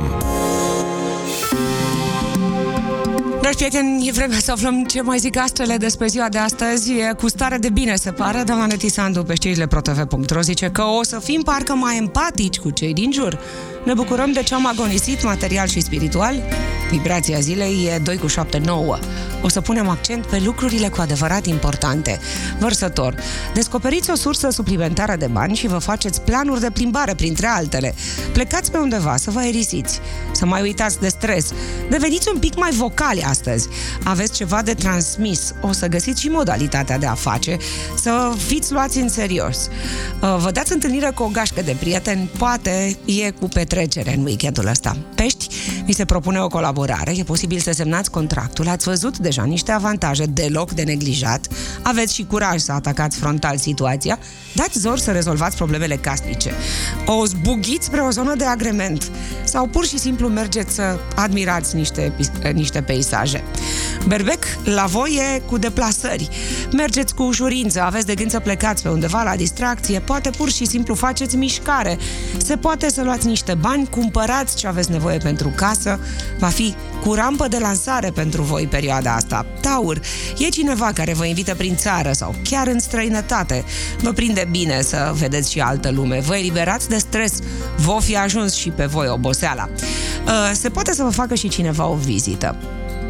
Dragi 3.41 3.55
prieteni, 3.55 4.07
e 4.07 4.11
vremea 4.11 4.37
să 4.39 4.51
aflăm 4.51 4.83
ce 4.83 5.01
mai 5.01 5.17
zic 5.17 5.37
astrele 5.37 5.77
despre 5.77 6.07
ziua 6.07 6.29
de 6.29 6.37
astăzi. 6.37 6.91
E 6.91 7.13
cu 7.17 7.29
stare 7.29 7.57
de 7.57 7.69
bine, 7.69 7.95
se 7.95 8.11
pare. 8.11 8.43
Doamna 8.45 8.65
Neti 8.65 8.89
Sandu 8.89 9.23
pe 9.23 9.35
știrile 9.35 9.67
protv.ro 9.67 10.41
zice 10.41 10.69
că 10.69 10.81
o 10.81 11.03
să 11.03 11.19
fim 11.19 11.41
parcă 11.41 11.73
mai 11.73 11.97
empatici 11.97 12.59
cu 12.59 12.69
cei 12.69 12.93
din 12.93 13.11
jur. 13.11 13.39
Ne 13.85 13.93
bucurăm 13.93 14.31
de 14.31 14.43
ce 14.43 14.53
am 14.53 14.67
agonisit 14.67 15.23
material 15.23 15.67
și 15.67 15.79
spiritual. 15.79 16.35
Vibrația 16.89 17.39
zilei 17.39 17.89
e 17.95 17.99
2 17.99 18.17
cu 18.17 18.27
7, 18.27 18.61
9. 18.65 18.97
O 19.41 19.49
să 19.49 19.61
punem 19.61 19.89
accent 19.89 20.25
pe 20.25 20.41
lucrurile 20.45 20.89
cu 20.89 21.01
adevărat 21.01 21.45
importante. 21.45 22.19
Vărsător, 22.59 23.15
descoperiți 23.53 24.09
o 24.09 24.15
sursă 24.15 24.49
suplimentară 24.49 25.15
de 25.15 25.27
bani 25.27 25.55
și 25.55 25.67
vă 25.67 25.77
faceți 25.77 26.21
planuri 26.21 26.59
de 26.59 26.69
plimbare, 26.69 27.13
printre 27.13 27.47
altele. 27.47 27.93
Plecați 28.33 28.71
pe 28.71 28.77
undeva 28.77 29.17
să 29.17 29.31
vă 29.31 29.43
erisiți, 29.43 29.99
să 30.31 30.45
mai 30.45 30.61
uitați 30.61 30.99
de 30.99 31.07
stres. 31.07 31.51
Deveniți 31.89 32.29
un 32.33 32.39
pic 32.39 32.57
mai 32.57 32.71
vocali 32.71 33.23
astăzi. 33.23 33.67
Aveți 34.03 34.33
ceva 34.33 34.61
de 34.61 34.73
transmis. 34.73 35.53
O 35.61 35.71
să 35.71 35.87
găsiți 35.87 36.21
și 36.21 36.27
modalitatea 36.27 36.97
de 36.97 37.05
a 37.05 37.13
face, 37.13 37.57
să 38.01 38.33
fiți 38.47 38.71
luați 38.71 38.97
în 38.97 39.09
serios. 39.09 39.69
Uh, 40.21 40.35
Vă 40.39 40.51
dați 40.51 40.73
întâlnire 40.73 41.11
cu 41.15 41.23
o 41.23 41.27
gașcă 41.27 41.61
de 41.61 41.75
prieteni, 41.79 42.29
poate 42.37 42.97
e 43.05 43.31
cu 43.31 43.47
petrecere 43.47 44.15
în 44.15 44.23
weekendul 44.23 44.67
ăsta. 44.67 44.97
Pești, 45.15 45.47
vi 45.85 45.93
se 45.93 46.05
propune 46.05 46.39
o 46.39 46.47
colaborare, 46.47 47.13
e 47.17 47.23
posibil 47.23 47.59
să 47.59 47.71
semnați 47.71 48.11
contractul, 48.11 48.67
ați 48.67 48.85
văzut 48.89 49.17
deja 49.17 49.36
niște 49.43 49.71
avantaje 49.71 50.25
deloc 50.25 50.71
de 50.71 50.83
neglijat, 50.83 51.47
aveți 51.81 52.13
și 52.13 52.25
curaj 52.25 52.59
să 52.59 52.71
atacați 52.71 53.17
frontal 53.17 53.57
situația, 53.57 54.19
dați 54.53 54.79
zor 54.79 54.99
să 54.99 55.11
rezolvați 55.11 55.55
problemele 55.55 55.95
casnice. 55.95 56.51
O 57.05 57.25
zbughiți 57.25 57.85
spre 57.85 57.99
o 58.01 58.09
zonă 58.09 58.35
de 58.35 58.45
agrement 58.45 59.11
sau 59.43 59.67
pur 59.67 59.85
și 59.85 59.99
simplu 59.99 60.27
mergeți 60.27 60.75
să 60.75 60.99
admirați 61.15 61.75
niște, 61.75 62.13
pis- 62.15 62.51
niște 62.53 62.81
peisaje. 62.81 63.43
Berbec, 64.07 64.45
la 64.63 64.85
voi 64.85 65.19
e 65.35 65.39
cu 65.39 65.57
deplasări. 65.57 66.29
Mergeți 66.71 67.15
cu 67.15 67.23
ușurință, 67.23 67.81
aveți 67.81 68.05
de 68.05 68.13
gând 68.13 68.31
să 68.31 68.39
plecați 68.39 68.83
pe 68.83 68.89
undeva 68.89 69.23
la 69.23 69.35
distracție, 69.35 69.99
poate 69.99 70.29
pur 70.29 70.49
și 70.51 70.65
simplu 70.65 70.95
faceți 70.95 71.35
mișcare. 71.35 71.97
Se 72.37 72.55
poate 72.55 72.89
să 72.89 73.03
luați 73.03 73.27
niște 73.27 73.53
bani, 73.53 73.87
cumpărați 73.89 74.55
ce 74.55 74.67
aveți 74.67 74.91
nevoie 74.91 75.17
pentru 75.17 75.53
casă, 75.55 75.99
va 76.39 76.47
fi 76.47 76.75
cu 77.03 77.13
rampă 77.13 77.47
de 77.47 77.57
lansare 77.57 78.11
pentru 78.11 78.41
voi 78.41 78.67
perioada 78.67 79.13
asta. 79.17 79.45
Taur, 79.61 80.01
e 80.37 80.49
cineva 80.49 80.91
care 80.93 81.13
vă 81.13 81.25
invită 81.25 81.55
prin 81.55 81.75
țară 81.75 82.11
sau 82.11 82.35
chiar 82.43 82.67
în 82.67 82.79
străinătate. 82.79 83.63
Vă 84.01 84.11
prinde 84.11 84.47
bine 84.51 84.81
să 84.81 85.13
vedeți 85.15 85.51
și 85.51 85.59
altă 85.59 85.91
lume. 85.91 86.19
Vă 86.19 86.35
eliberați 86.35 86.89
de 86.89 86.97
stres, 86.97 87.39
vă 87.77 87.97
fi 88.01 88.17
ajuns 88.17 88.55
și 88.55 88.69
pe 88.69 88.85
voi 88.85 89.07
oboseala. 89.07 89.69
Uh, 90.25 90.51
Se 90.53 90.69
poate 90.69 90.93
să 90.93 91.03
vă 91.03 91.09
facă 91.09 91.35
și 91.35 91.47
cineva 91.47 91.87
o 91.87 91.95
vizită 91.95 92.55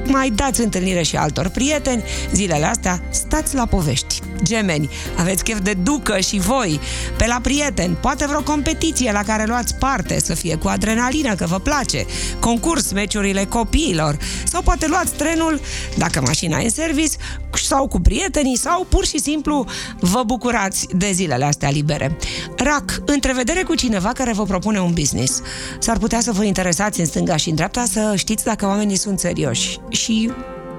mai 0.07 0.29
dați 0.29 0.61
întâlnire 0.61 1.01
și 1.01 1.15
altor 1.15 1.47
prieteni, 1.47 2.03
zilele 2.33 2.65
astea 2.65 3.01
stați 3.09 3.55
la 3.55 3.65
povești. 3.65 4.21
Gemeni, 4.43 4.89
aveți 5.17 5.43
chef 5.43 5.59
de 5.59 5.73
ducă 5.73 6.19
și 6.19 6.39
voi, 6.39 6.79
pe 7.17 7.27
la 7.27 7.39
prieteni, 7.41 7.95
poate 7.95 8.25
vreo 8.25 8.41
competiție 8.41 9.11
la 9.11 9.23
care 9.23 9.45
luați 9.45 9.75
parte, 9.75 10.19
să 10.19 10.33
fie 10.33 10.55
cu 10.55 10.67
adrenalină, 10.67 11.35
că 11.35 11.45
vă 11.45 11.59
place, 11.59 12.05
concurs, 12.39 12.91
meciurile 12.91 13.45
copiilor, 13.45 14.17
sau 14.45 14.61
poate 14.61 14.87
luați 14.87 15.13
trenul, 15.13 15.59
dacă 15.97 16.21
mașina 16.25 16.59
e 16.59 16.63
în 16.63 16.69
service, 16.69 17.15
sau 17.53 17.87
cu 17.87 17.99
prietenii, 17.99 18.57
sau 18.57 18.85
pur 18.89 19.05
și 19.05 19.19
simplu 19.19 19.65
vă 19.99 20.23
bucurați 20.25 20.87
de 20.91 21.11
zilele 21.11 21.45
astea 21.45 21.69
libere. 21.69 22.17
Rac, 22.57 23.01
întrevedere 23.05 23.63
cu 23.63 23.75
cineva 23.75 24.09
care 24.09 24.33
vă 24.33 24.43
propune 24.43 24.79
un 24.79 24.93
business. 24.93 25.41
S-ar 25.79 25.97
putea 25.97 26.19
să 26.19 26.31
vă 26.31 26.43
interesați 26.43 26.99
în 26.99 27.05
stânga 27.05 27.35
și 27.35 27.49
în 27.49 27.55
dreapta 27.55 27.85
să 27.91 28.13
știți 28.15 28.43
dacă 28.43 28.65
oamenii 28.65 28.95
sunt 28.95 29.19
serioși 29.19 29.79
și 29.97 30.31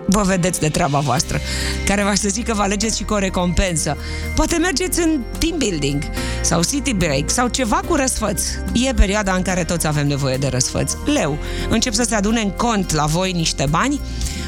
vă 0.07 0.23
vedeți 0.23 0.61
de 0.61 0.69
treaba 0.69 0.99
voastră, 0.99 1.41
care 1.87 2.03
v-aș 2.03 2.19
să 2.19 2.29
zic 2.29 2.47
că 2.47 2.55
vă 2.55 2.63
alegeți 2.63 2.97
și 2.97 3.05
cu 3.05 3.13
o 3.13 3.19
recompensă. 3.19 3.97
Poate 4.35 4.57
mergeți 4.57 5.01
în 5.01 5.21
team 5.39 5.59
building 5.59 6.03
sau 6.43 6.63
city 6.63 6.93
break 6.93 7.31
sau 7.31 7.49
ceva 7.49 7.81
cu 7.87 7.95
răsfăț. 7.95 8.43
E 8.73 8.93
perioada 8.93 9.33
în 9.35 9.43
care 9.43 9.65
toți 9.65 9.87
avem 9.87 10.07
nevoie 10.07 10.37
de 10.37 10.47
răsfăț. 10.47 10.93
Leu, 11.05 11.39
încep 11.69 11.93
să 11.93 12.03
se 12.03 12.15
adune 12.15 12.41
în 12.41 12.51
cont 12.51 12.93
la 12.93 13.05
voi 13.05 13.33
niște 13.33 13.67
bani, 13.71 14.01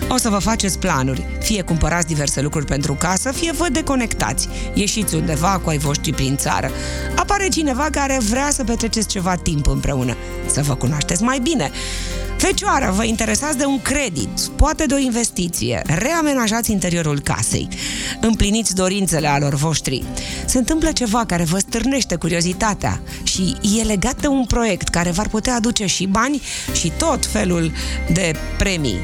o 0.09 0.17
să 0.17 0.29
vă 0.29 0.39
faceți 0.39 0.79
planuri. 0.79 1.27
Fie 1.41 1.63
cumpărați 1.63 2.07
diverse 2.07 2.41
lucruri 2.41 2.67
pentru 2.67 2.95
casă, 2.95 3.33
fie 3.33 3.53
vă 3.53 3.67
deconectați. 3.73 4.49
Ieșiți 4.75 5.15
undeva 5.15 5.61
cu 5.65 5.69
ai 5.69 5.79
voștri 5.79 6.13
prin 6.13 6.37
țară. 6.37 6.71
Apare 7.17 7.49
cineva 7.49 7.89
care 7.91 8.19
vrea 8.31 8.51
să 8.51 8.65
petreceți 8.65 9.09
ceva 9.09 9.35
timp 9.35 9.67
împreună, 9.67 10.17
să 10.47 10.63
vă 10.63 10.75
cunoașteți 10.75 11.23
mai 11.23 11.39
bine. 11.39 11.71
Fecioară, 12.41 12.93
vă 12.97 13.05
interesați 13.05 13.59
de 13.59 13.65
un 13.65 13.83
credit, 13.83 14.41
poate 14.57 14.87
de 14.87 14.95
o 14.95 14.99
investiție, 14.99 15.83
reamenajați 15.87 16.71
interiorul 16.73 17.21
casei, 17.21 17.69
împliniți 18.21 18.75
dorințele 18.75 19.27
alor 19.27 19.55
voștri. 19.55 20.05
Se 20.47 20.59
întâmplă 20.59 20.93
ceva 20.93 21.25
care 21.27 21.45
vă 21.45 21.59
stârnește 21.59 22.15
curiozitatea 22.15 23.01
și 23.23 23.57
e 23.79 23.83
legat 23.83 24.21
de 24.21 24.27
un 24.27 24.45
proiect 24.45 24.89
care 24.89 25.11
v-ar 25.11 25.29
putea 25.29 25.55
aduce 25.55 25.87
și 25.87 26.07
bani 26.07 26.43
și 26.73 26.93
tot 26.99 27.27
felul 27.27 27.73
de 28.13 28.33
premii. 28.59 28.99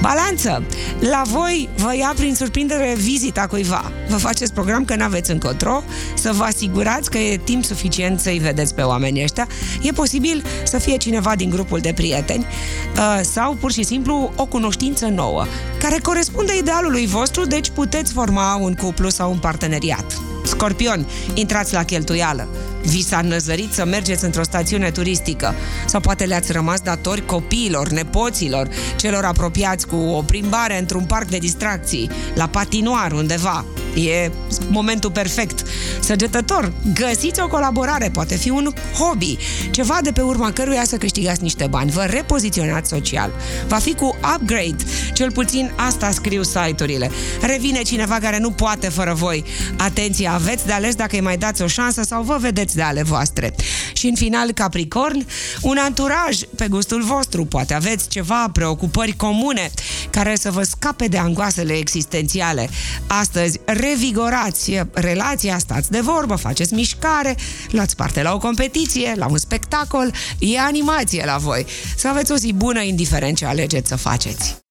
Balanță! 0.00 0.64
La 1.00 1.22
voi 1.26 1.68
vă 1.76 1.96
ia 1.96 2.12
prin 2.16 2.34
surprindere 2.34 2.94
vizita 2.96 3.46
cuiva. 3.46 3.92
Vă 4.08 4.16
faceți 4.16 4.52
program 4.52 4.84
că 4.84 4.96
n-aveți 4.96 5.30
încotro, 5.30 5.82
să 6.14 6.32
vă 6.32 6.42
asigurați 6.42 7.10
că 7.10 7.18
e 7.18 7.36
timp 7.36 7.64
suficient 7.64 8.20
să-i 8.20 8.38
vedeți 8.38 8.74
pe 8.74 8.82
oamenii 8.82 9.22
ăștia. 9.22 9.48
E 9.82 9.92
posibil 9.92 10.44
să 10.64 10.78
fie 10.78 10.96
cineva 10.96 11.34
din 11.36 11.50
grupul 11.50 11.78
de 11.78 11.92
prieteni 11.92 12.46
uh, 12.48 12.73
sau 13.22 13.54
pur 13.54 13.72
și 13.72 13.82
simplu 13.82 14.32
o 14.36 14.46
cunoștință 14.46 15.06
nouă, 15.06 15.44
care 15.78 15.98
corespunde 16.02 16.56
idealului 16.56 17.06
vostru, 17.06 17.46
deci 17.46 17.70
puteți 17.70 18.12
forma 18.12 18.54
un 18.54 18.74
cuplu 18.74 19.08
sau 19.08 19.30
un 19.30 19.38
parteneriat. 19.38 20.20
Scorpion, 20.44 21.06
intrați 21.34 21.72
la 21.72 21.82
cheltuială. 21.82 22.48
Vi 22.82 23.02
s-a 23.02 23.20
năzărit 23.20 23.72
să 23.72 23.84
mergeți 23.84 24.24
într-o 24.24 24.42
stațiune 24.42 24.90
turistică 24.90 25.54
sau 25.86 26.00
poate 26.00 26.24
le-ați 26.24 26.52
rămas 26.52 26.80
datori 26.80 27.26
copiilor, 27.26 27.88
nepoților, 27.88 28.68
celor 28.96 29.24
apropiați 29.24 29.86
cu 29.86 29.96
o 29.96 30.22
plimbare 30.22 30.78
într-un 30.78 31.04
parc 31.04 31.28
de 31.28 31.38
distracții, 31.38 32.10
la 32.34 32.46
patinoar 32.46 33.12
undeva. 33.12 33.64
E 33.94 34.30
momentul 34.68 35.10
perfect. 35.10 35.62
Săgetător, 36.00 36.72
găsiți 36.94 37.40
o 37.40 37.48
colaborare, 37.48 38.10
poate 38.12 38.36
fi 38.36 38.50
un 38.50 38.72
hobby, 38.98 39.36
ceva 39.70 39.98
de 40.02 40.12
pe 40.12 40.20
urma 40.20 40.52
căruia 40.52 40.84
să 40.84 40.96
câștigați 40.96 41.42
niște 41.42 41.66
bani. 41.66 41.90
Vă 41.90 42.02
repoziționați 42.02 42.88
social. 42.88 43.32
Va 43.68 43.76
fi 43.76 43.94
cu 43.94 44.16
upgrade. 44.34 44.76
Cel 45.12 45.32
puțin 45.32 45.72
asta 45.76 46.10
scriu 46.10 46.42
site-urile. 46.42 47.10
Revine 47.40 47.82
cineva 47.82 48.18
care 48.18 48.38
nu 48.38 48.50
poate 48.50 48.88
fără 48.88 49.14
voi. 49.14 49.44
Atenție, 49.76 50.28
aveți 50.28 50.66
de 50.66 50.72
ales 50.72 50.94
dacă 50.94 51.14
îi 51.14 51.22
mai 51.22 51.36
dați 51.36 51.62
o 51.62 51.66
șansă 51.66 52.02
sau 52.02 52.22
vă 52.22 52.36
vedeți 52.40 52.76
de 52.76 52.82
ale 52.82 53.02
voastre. 53.02 53.54
Și 53.92 54.06
în 54.06 54.14
final, 54.14 54.52
Capricorn, 54.52 55.26
un 55.60 55.76
anturaj 55.76 56.38
pe 56.56 56.68
gustul 56.68 57.02
vostru. 57.02 57.44
Poate 57.44 57.74
aveți 57.74 58.08
ceva 58.08 58.48
preocupări 58.52 59.12
comune 59.12 59.70
care 60.10 60.34
să 60.36 60.50
vă 60.50 60.62
scape 60.62 61.06
de 61.06 61.18
angoasele 61.18 61.72
existențiale. 61.72 62.68
Astăzi, 63.06 63.60
revigorați 63.88 64.82
relația, 64.92 65.58
stați 65.58 65.90
de 65.90 66.00
vorbă, 66.00 66.34
faceți 66.34 66.74
mișcare, 66.74 67.36
luați 67.70 67.96
parte 67.96 68.22
la 68.22 68.34
o 68.34 68.38
competiție, 68.38 69.12
la 69.16 69.26
un 69.26 69.38
spectacol, 69.38 70.12
e 70.38 70.58
animație 70.58 71.24
la 71.24 71.36
voi. 71.36 71.66
Să 71.96 72.08
aveți 72.08 72.32
o 72.32 72.36
zi 72.36 72.52
bună, 72.52 72.82
indiferent 72.82 73.36
ce 73.36 73.44
alegeți 73.44 73.88
să 73.88 73.96
faceți. 73.96 74.63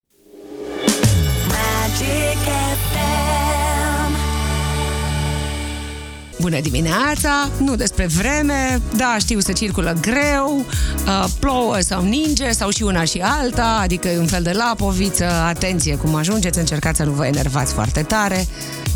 Bună 6.39 6.60
dimineața! 6.60 7.50
Nu 7.58 7.76
despre 7.76 8.06
vreme, 8.06 8.82
da, 8.96 9.15
știu, 9.19 9.39
se 9.39 9.54
circulă 9.54 9.98
greu, 10.02 10.65
uh, 11.06 11.26
plouă 11.39 11.80
sau 11.80 12.04
ninge, 12.04 12.52
sau 12.52 12.69
și 12.69 12.84
una 12.84 13.04
și 13.04 13.19
alta, 13.19 13.80
adică 13.82 14.08
e 14.08 14.17
un 14.17 14.28
fel 14.28 14.43
de 14.43 14.52
lapoviță, 14.52 15.26
atenție 15.26 15.96
cum 15.96 16.15
ajungeți, 16.15 16.60
încercați 16.60 16.98
să 16.98 17.04
nu 17.04 17.12
vă 17.12 17.26
enervați 17.26 17.74
foarte 17.74 18.02
tare, 18.02 18.48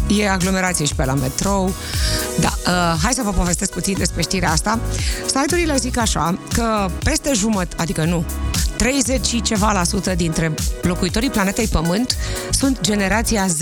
e 0.07 0.29
aglomerație 0.29 0.85
și 0.85 0.95
pe 0.95 1.05
la 1.05 1.13
metrou. 1.13 1.73
Da, 2.39 2.53
uh, 2.67 2.99
hai 3.03 3.13
să 3.13 3.21
vă 3.23 3.31
povestesc 3.31 3.71
puțin 3.71 3.95
despre 3.97 4.21
știrea 4.21 4.51
asta. 4.51 4.79
Site-urile 5.25 5.75
zic 5.75 5.97
așa, 5.97 6.37
că 6.53 6.89
peste 7.03 7.31
jumătate, 7.33 7.81
adică 7.81 8.03
nu, 8.03 8.25
30 8.77 9.25
și 9.25 9.41
ceva 9.41 9.71
la 9.71 9.83
sută 9.83 10.15
dintre 10.15 10.53
locuitorii 10.81 11.29
planetei 11.29 11.67
Pământ 11.67 12.17
sunt 12.49 12.81
generația 12.81 13.47
Z. 13.47 13.61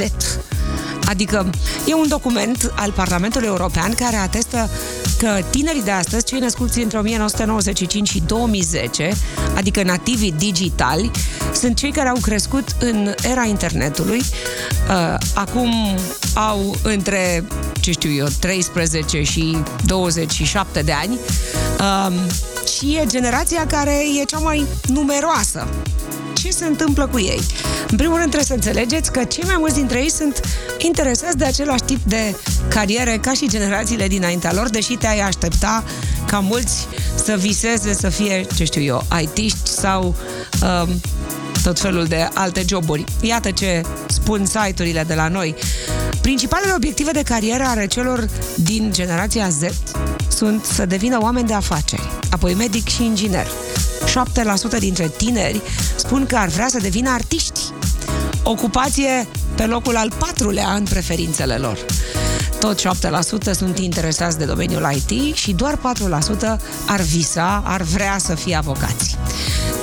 Adică 1.05 1.49
e 1.85 1.93
un 1.93 2.07
document 2.07 2.73
al 2.75 2.91
Parlamentului 2.91 3.47
European 3.47 3.93
care 3.93 4.15
atestă 4.15 4.69
că 5.17 5.39
tinerii 5.49 5.83
de 5.83 5.91
astăzi, 5.91 6.25
cei 6.25 6.39
născuți 6.39 6.79
între 6.79 6.97
1995 6.97 8.09
și 8.09 8.23
2010, 8.25 9.11
adică 9.55 9.83
nativii 9.83 10.31
digitali, 10.37 11.11
sunt 11.53 11.75
cei 11.75 11.91
care 11.91 12.09
au 12.09 12.17
crescut 12.21 12.75
în 12.79 13.13
era 13.31 13.45
internetului. 13.45 14.19
Uh, 14.19 15.17
acum 15.33 15.73
au 16.33 16.75
între, 16.83 17.43
ce 17.79 17.91
știu 17.91 18.11
eu, 18.11 18.27
13 18.39 19.23
și 19.23 19.57
27 19.85 20.81
de 20.81 20.91
ani. 20.91 21.19
Uh, 21.79 22.13
și 22.77 22.97
e 23.01 23.05
generația 23.07 23.65
care 23.67 24.01
e 24.21 24.23
cea 24.23 24.39
mai 24.39 24.65
numeroasă 24.87 25.67
ce 26.45 26.51
se 26.51 26.65
întâmplă 26.65 27.07
cu 27.07 27.19
ei. 27.19 27.41
În 27.89 27.97
primul 27.97 28.17
rând 28.17 28.29
trebuie 28.31 28.43
să 28.43 28.53
înțelegeți 28.53 29.11
că 29.11 29.23
cei 29.23 29.43
mai 29.45 29.55
mulți 29.57 29.75
dintre 29.75 29.99
ei 29.99 30.09
sunt 30.09 30.39
interesați 30.77 31.37
de 31.37 31.45
același 31.45 31.83
tip 31.83 32.03
de 32.03 32.35
cariere 32.67 33.17
ca 33.21 33.33
și 33.33 33.49
generațiile 33.49 34.07
dinaintea 34.07 34.53
lor, 34.53 34.69
deși 34.69 34.93
te-ai 34.93 35.19
aștepta 35.19 35.83
ca 36.27 36.39
mulți 36.39 36.87
să 37.23 37.35
viseze 37.39 37.93
să 37.93 38.09
fie, 38.09 38.45
ce 38.55 38.63
știu 38.63 38.81
eu, 38.81 39.05
IT-ști 39.21 39.69
sau 39.69 40.15
um, 40.61 41.01
tot 41.63 41.79
felul 41.79 42.05
de 42.05 42.27
alte 42.33 42.63
joburi. 42.67 43.03
Iată 43.21 43.51
ce 43.51 43.81
spun 44.07 44.45
site-urile 44.45 45.03
de 45.07 45.13
la 45.13 45.27
noi. 45.27 45.55
Principalele 46.21 46.73
obiective 46.75 47.11
de 47.11 47.21
carieră 47.23 47.63
ale 47.63 47.87
celor 47.87 48.27
din 48.55 48.91
generația 48.93 49.49
Z 49.49 49.61
sunt 50.27 50.65
să 50.65 50.85
devină 50.85 51.17
oameni 51.21 51.47
de 51.47 51.53
afaceri, 51.53 52.09
apoi 52.29 52.53
medic 52.53 52.87
și 52.87 53.03
inginer. 53.03 53.47
7% 54.75 54.79
dintre 54.79 55.07
tineri 55.17 55.61
spun 55.95 56.25
că 56.25 56.35
ar 56.35 56.47
vrea 56.47 56.67
să 56.67 56.79
devină 56.79 57.09
artiști. 57.09 57.59
Ocupație 58.43 59.27
pe 59.55 59.65
locul 59.65 59.95
al 59.95 60.11
patrulea 60.17 60.73
în 60.73 60.83
preferințele 60.83 61.55
lor. 61.55 61.85
Tot 62.59 62.81
7% 62.81 63.51
sunt 63.51 63.77
interesați 63.79 64.37
de 64.37 64.45
domeniul 64.45 64.91
IT 64.95 65.35
și 65.35 65.51
doar 65.53 65.77
4% 65.77 65.79
ar 66.85 67.01
visa, 67.01 67.63
ar 67.65 67.81
vrea 67.81 68.17
să 68.17 68.35
fie 68.35 68.55
avocați. 68.55 69.17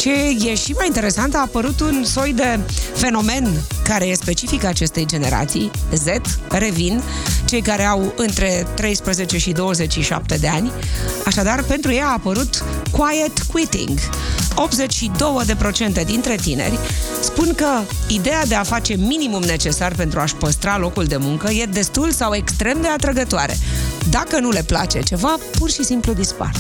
Ce 0.03 0.49
e 0.49 0.55
și 0.55 0.73
mai 0.73 0.87
interesant, 0.87 1.35
a 1.35 1.41
apărut 1.41 1.81
un 1.81 2.05
soi 2.05 2.33
de 2.33 2.59
fenomen 2.95 3.61
care 3.85 4.07
e 4.07 4.15
specific 4.15 4.65
acestei 4.65 5.07
generații, 5.07 5.71
Z, 5.95 6.05
revin, 6.49 7.03
cei 7.45 7.61
care 7.61 7.85
au 7.85 8.13
între 8.17 8.67
13 8.75 9.39
și 9.39 9.53
27 9.53 10.37
de 10.37 10.49
ani. 10.49 10.73
Așadar, 11.27 11.63
pentru 11.63 11.93
ea 11.93 12.07
a 12.07 12.13
apărut 12.13 12.65
quiet 12.91 13.43
quitting. 13.53 13.99
82% 16.03 16.05
dintre 16.07 16.35
tineri 16.35 16.79
spun 17.21 17.55
că 17.55 17.81
ideea 18.09 18.47
de 18.47 18.55
a 18.55 18.63
face 18.63 18.95
minimum 18.97 19.43
necesar 19.43 19.95
pentru 19.95 20.21
a-și 20.21 20.35
păstra 20.35 20.79
locul 20.79 21.05
de 21.05 21.17
muncă 21.17 21.51
e 21.51 21.65
destul 21.65 22.11
sau 22.11 22.35
extrem 22.35 22.81
de 22.81 22.89
atrăgătoare. 22.89 23.57
Dacă 24.11 24.41
nu 24.41 24.51
le 24.51 24.63
place 24.63 25.01
ceva, 25.01 25.39
pur 25.59 25.71
și 25.71 25.85
simplu 25.85 26.13
dispar 26.13 26.53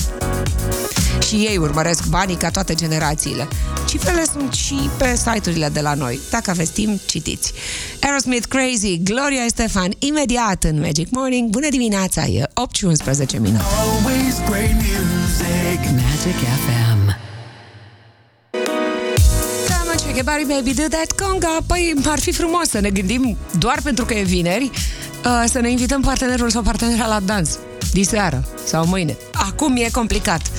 și 1.26 1.34
ei 1.34 1.56
urmăresc 1.56 2.06
banii 2.06 2.36
ca 2.36 2.50
toate 2.50 2.74
generațiile. 2.74 3.48
Cifrele 3.86 4.24
sunt 4.32 4.52
și 4.52 4.90
pe 4.96 5.16
site-urile 5.16 5.68
de 5.68 5.80
la 5.80 5.94
noi. 5.94 6.20
Dacă 6.30 6.50
aveți 6.50 6.72
timp, 6.72 7.06
citiți. 7.06 7.52
Aerosmith 8.00 8.46
Crazy, 8.48 8.98
Gloria 9.02 9.44
Estefan, 9.44 9.90
imediat 9.98 10.64
în 10.64 10.80
Magic 10.80 11.10
Morning. 11.10 11.50
Bună 11.50 11.68
dimineața, 11.70 12.24
e 12.24 12.42
8 12.54 12.74
și 12.74 12.84
11 12.84 13.38
minute. 13.38 13.62
Magic 15.84 16.38
FM. 16.66 17.30
Everybody 20.08 20.44
Baby 20.44 20.74
Do 20.74 20.88
That 20.88 21.12
Conga 21.12 21.58
Păi 21.66 21.94
ar 22.06 22.18
fi 22.18 22.32
frumos 22.32 22.68
să 22.68 22.80
ne 22.80 22.90
gândim 22.90 23.36
Doar 23.58 23.78
pentru 23.82 24.04
că 24.04 24.14
e 24.14 24.22
vineri 24.22 24.70
uh, 25.24 25.44
Să 25.46 25.60
ne 25.60 25.70
invităm 25.70 26.00
partenerul 26.00 26.50
sau 26.50 26.62
partenera 26.62 27.06
la 27.06 27.20
dans 27.20 27.58
Diseară 27.92 28.44
sau 28.64 28.86
mâine 28.86 29.16
Acum 29.32 29.76
e 29.76 29.88
complicat 29.92 30.50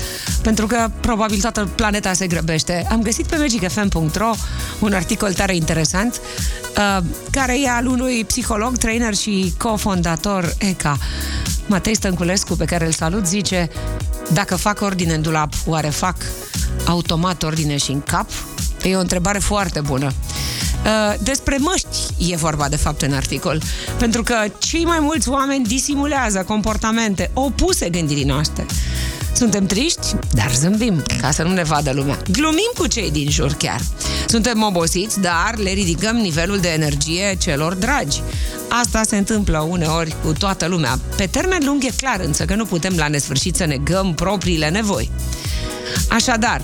pentru 0.42 0.68
că 0.68 0.90
probabil 1.00 1.40
toată 1.40 1.70
planeta 1.76 2.14
se 2.14 2.28
grăbește. 2.28 2.88
Am 2.90 3.02
găsit 3.02 3.26
pe 3.26 3.36
magicfm.ro 3.36 4.32
un 4.80 4.94
articol 4.94 5.34
tare 5.34 5.56
interesant 5.56 6.22
uh, 6.78 7.04
care 7.32 7.62
e 7.62 7.70
al 7.70 7.88
unui 7.88 8.26
psiholog, 8.26 8.78
trainer 8.78 9.16
și 9.16 9.54
cofondator 9.58 10.54
ECA, 10.58 10.98
Matei 11.66 11.96
Stănculescu, 11.96 12.56
pe 12.56 12.66
care 12.66 12.86
îl 12.86 12.92
salut, 12.92 13.28
zice 13.28 13.70
dacă 14.34 14.56
fac 14.56 14.82
ordine 14.82 15.14
în 15.14 15.22
dulap, 15.22 15.54
oare 15.66 15.90
fac 15.90 16.16
automat 16.86 17.44
ordine 17.44 17.78
și 17.78 17.92
în 17.92 18.02
cap? 18.02 18.30
E 18.84 18.96
o 18.96 19.00
întrebare 19.00 19.40
foarte 19.40 19.80
bună. 19.80 20.14
Uh, 20.86 21.14
despre 21.20 21.58
măști 21.60 22.32
e 22.32 22.36
vorba 22.36 22.70
de 22.70 22.76
fapt 22.76 23.02
în 23.02 23.14
articol. 23.14 23.62
Pentru 23.98 24.24
că 24.24 24.36
cei 24.58 24.86
mai 24.86 24.98
mulți 25.00 25.30
oameni 25.30 25.66
disimulează 25.66 26.44
comportamente 26.48 27.32
opuse 27.34 27.90
gândirii 27.90 28.24
noastre. 28.24 28.66
Suntem 29.36 29.66
triști, 29.66 30.16
dar 30.32 30.52
zâmbim, 30.54 31.04
ca 31.22 31.32
să 31.32 31.44
nu 31.44 31.52
ne 31.52 31.64
vadă 31.64 31.92
lumea. 31.92 32.22
Glumim 32.32 32.72
cu 32.78 32.88
cei 32.88 33.12
din 33.12 33.30
jur 33.30 33.54
chiar. 33.54 33.80
Suntem 34.28 34.64
obosiți, 34.64 35.20
dar 35.20 35.54
le 35.58 35.70
ridicăm 35.70 36.16
nivelul 36.16 36.60
de 36.60 36.70
energie 36.70 37.38
celor 37.40 37.74
dragi. 37.74 38.22
Asta 38.70 39.02
se 39.04 39.18
întâmplă 39.18 39.60
uneori 39.70 40.16
cu 40.24 40.34
toată 40.34 40.66
lumea. 40.66 41.00
Pe 41.18 41.26
termen 41.26 41.62
lung 41.66 41.84
e 41.84 41.90
clar 41.98 42.20
însă 42.20 42.46
că 42.46 42.56
nu 42.56 42.66
putem 42.66 42.94
la 42.98 43.08
nesfârșit 43.08 43.56
să 43.56 43.66
negăm 43.66 44.14
propriile 44.14 44.70
nevoi. 44.70 45.12
Așadar, 46.10 46.62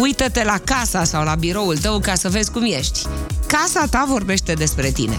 uită-te 0.00 0.44
la 0.44 0.58
casa 0.64 1.04
sau 1.04 1.24
la 1.24 1.34
biroul 1.34 1.78
tău 1.78 1.98
ca 1.98 2.14
să 2.14 2.28
vezi 2.28 2.50
cum 2.50 2.62
ești. 2.62 3.06
Casa 3.46 3.86
ta 3.90 4.04
vorbește 4.08 4.52
despre 4.52 4.90
tine. 4.90 5.16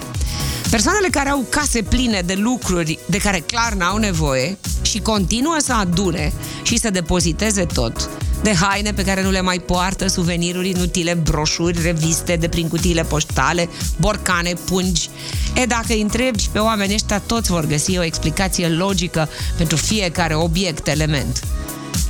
Persoanele 0.70 1.08
care 1.08 1.30
au 1.30 1.46
case 1.50 1.82
pline 1.82 2.22
de 2.26 2.34
lucruri 2.34 3.00
de 3.06 3.18
care 3.18 3.40
clar 3.40 3.74
n-au 3.74 3.98
nevoie 3.98 4.58
și 4.82 5.00
continuă 5.00 5.56
să 5.60 5.74
adune 5.74 6.34
și 6.64 6.78
să 6.78 6.90
depoziteze 6.90 7.66
tot, 7.66 8.10
de 8.44 8.54
haine 8.54 8.94
pe 8.94 9.04
care 9.04 9.24
nu 9.24 9.32
le 9.32 9.42
mai 9.42 9.60
poartă, 9.60 10.08
suveniruri 10.08 10.70
inutile, 10.70 11.14
broșuri, 11.14 11.82
reviste 11.82 12.36
de 12.36 12.48
prin 12.48 12.68
cutiile 12.68 13.04
poștale, 13.04 13.70
borcane, 14.00 14.54
pungi. 14.66 15.10
E, 15.56 15.66
dacă 15.66 15.86
îi 15.88 16.02
întrebi 16.02 16.50
pe 16.52 16.60
oamenii 16.60 16.96
ăștia, 16.96 17.20
toți 17.20 17.52
vor 17.52 17.66
găsi 17.66 17.98
o 17.98 18.04
explicație 18.04 18.68
logică 18.68 19.30
pentru 19.58 19.76
fiecare 19.78 20.36
obiect, 20.36 20.88
element. 20.88 21.44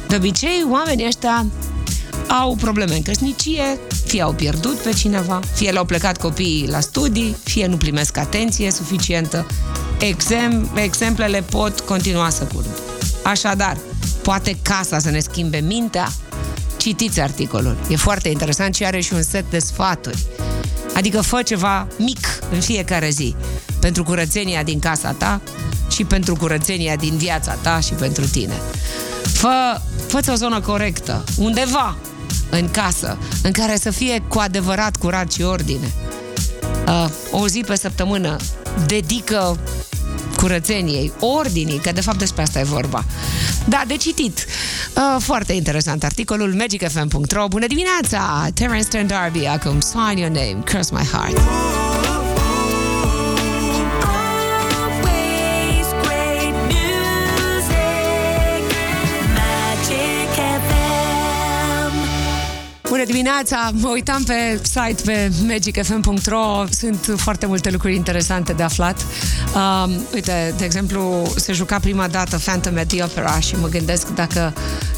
De 0.07 0.15
obicei, 0.15 0.65
oamenii 0.69 1.05
ăștia 1.05 1.45
au 2.39 2.55
probleme 2.55 2.95
în 2.95 3.01
căsnicie, 3.01 3.79
fie 4.05 4.21
au 4.21 4.33
pierdut 4.33 4.75
pe 4.75 4.91
cineva, 4.93 5.39
fie 5.53 5.71
le-au 5.71 5.85
plecat 5.85 6.17
copiii 6.17 6.67
la 6.69 6.79
studii, 6.79 7.35
fie 7.43 7.65
nu 7.65 7.77
primesc 7.77 8.17
atenție 8.17 8.71
suficientă. 8.71 9.45
Exem- 9.99 10.69
exemplele 10.75 11.41
pot 11.41 11.79
continua 11.79 12.29
să 12.29 12.43
curg. 12.43 12.67
Așadar, 13.23 13.77
poate 14.23 14.57
casa 14.61 14.99
să 14.99 15.09
ne 15.09 15.19
schimbe 15.19 15.57
mintea? 15.57 16.11
Citiți 16.77 17.19
articolul. 17.19 17.77
E 17.89 17.95
foarte 17.95 18.29
interesant 18.29 18.75
și 18.75 18.85
are 18.85 18.99
și 18.99 19.13
un 19.13 19.21
set 19.23 19.49
de 19.49 19.59
sfaturi. 19.59 20.25
Adică 20.95 21.21
fă 21.21 21.41
ceva 21.41 21.87
mic 21.97 22.27
în 22.51 22.59
fiecare 22.59 23.09
zi. 23.09 23.35
pentru 23.79 24.03
curățenia 24.03 24.63
din 24.63 24.79
casa 24.79 25.11
ta 25.11 25.41
și 25.89 26.03
pentru 26.03 26.35
curățenia 26.35 26.95
din 26.95 27.17
viața 27.17 27.53
ta 27.53 27.79
și 27.79 27.93
pentru 27.93 28.27
tine. 28.27 28.53
Fă, 29.23 29.81
fă 30.07 30.31
o 30.31 30.35
zonă 30.35 30.59
corectă, 30.59 31.23
undeva 31.37 31.97
în 32.51 32.69
casă, 32.71 33.17
în 33.43 33.51
care 33.51 33.75
să 33.75 33.91
fie 33.91 34.23
cu 34.27 34.39
adevărat 34.39 34.95
curat 34.95 35.31
și 35.31 35.41
ordine. 35.41 35.91
Uh, 36.87 37.09
o 37.31 37.47
zi 37.47 37.63
pe 37.67 37.75
săptămână 37.75 38.35
dedică 38.85 39.59
curățeniei, 40.35 41.11
ordinii, 41.19 41.79
că 41.79 41.91
de 41.91 42.01
fapt 42.01 42.17
despre 42.17 42.41
asta 42.41 42.59
e 42.59 42.63
vorba. 42.63 43.05
Da, 43.65 43.83
de 43.87 43.97
citit. 43.97 44.45
Uh, 44.95 45.21
foarte 45.21 45.53
interesant 45.53 46.03
articolul 46.03 46.53
magicfm.ro. 46.53 47.47
Bună 47.47 47.67
dimineața! 47.67 48.47
Terence 48.53 48.87
Trent 48.87 49.11
D'Arby, 49.11 49.47
acum 49.47 49.79
Sign 49.79 50.17
Your 50.17 50.31
Name, 50.31 50.63
Curse 50.71 50.89
My 50.93 51.05
Heart. 51.11 51.80
Bună 62.91 63.05
dimineața! 63.05 63.71
Mă 63.73 63.89
uitam 63.89 64.23
pe 64.23 64.59
site 64.61 65.01
pe 65.05 65.31
magicfm.ro 65.47 66.63
Sunt 66.69 67.13
foarte 67.17 67.45
multe 67.45 67.69
lucruri 67.69 67.95
interesante 67.95 68.53
de 68.53 68.63
aflat. 68.63 69.05
Um, 69.55 69.91
uite, 70.13 70.53
de 70.57 70.65
exemplu, 70.65 71.31
se 71.35 71.53
juca 71.53 71.79
prima 71.79 72.07
dată 72.07 72.37
Phantom 72.37 72.77
at 72.77 72.87
the 72.87 73.03
Opera 73.03 73.39
și 73.39 73.55
mă 73.55 73.67
gândesc 73.67 74.07
dacă 74.07 74.53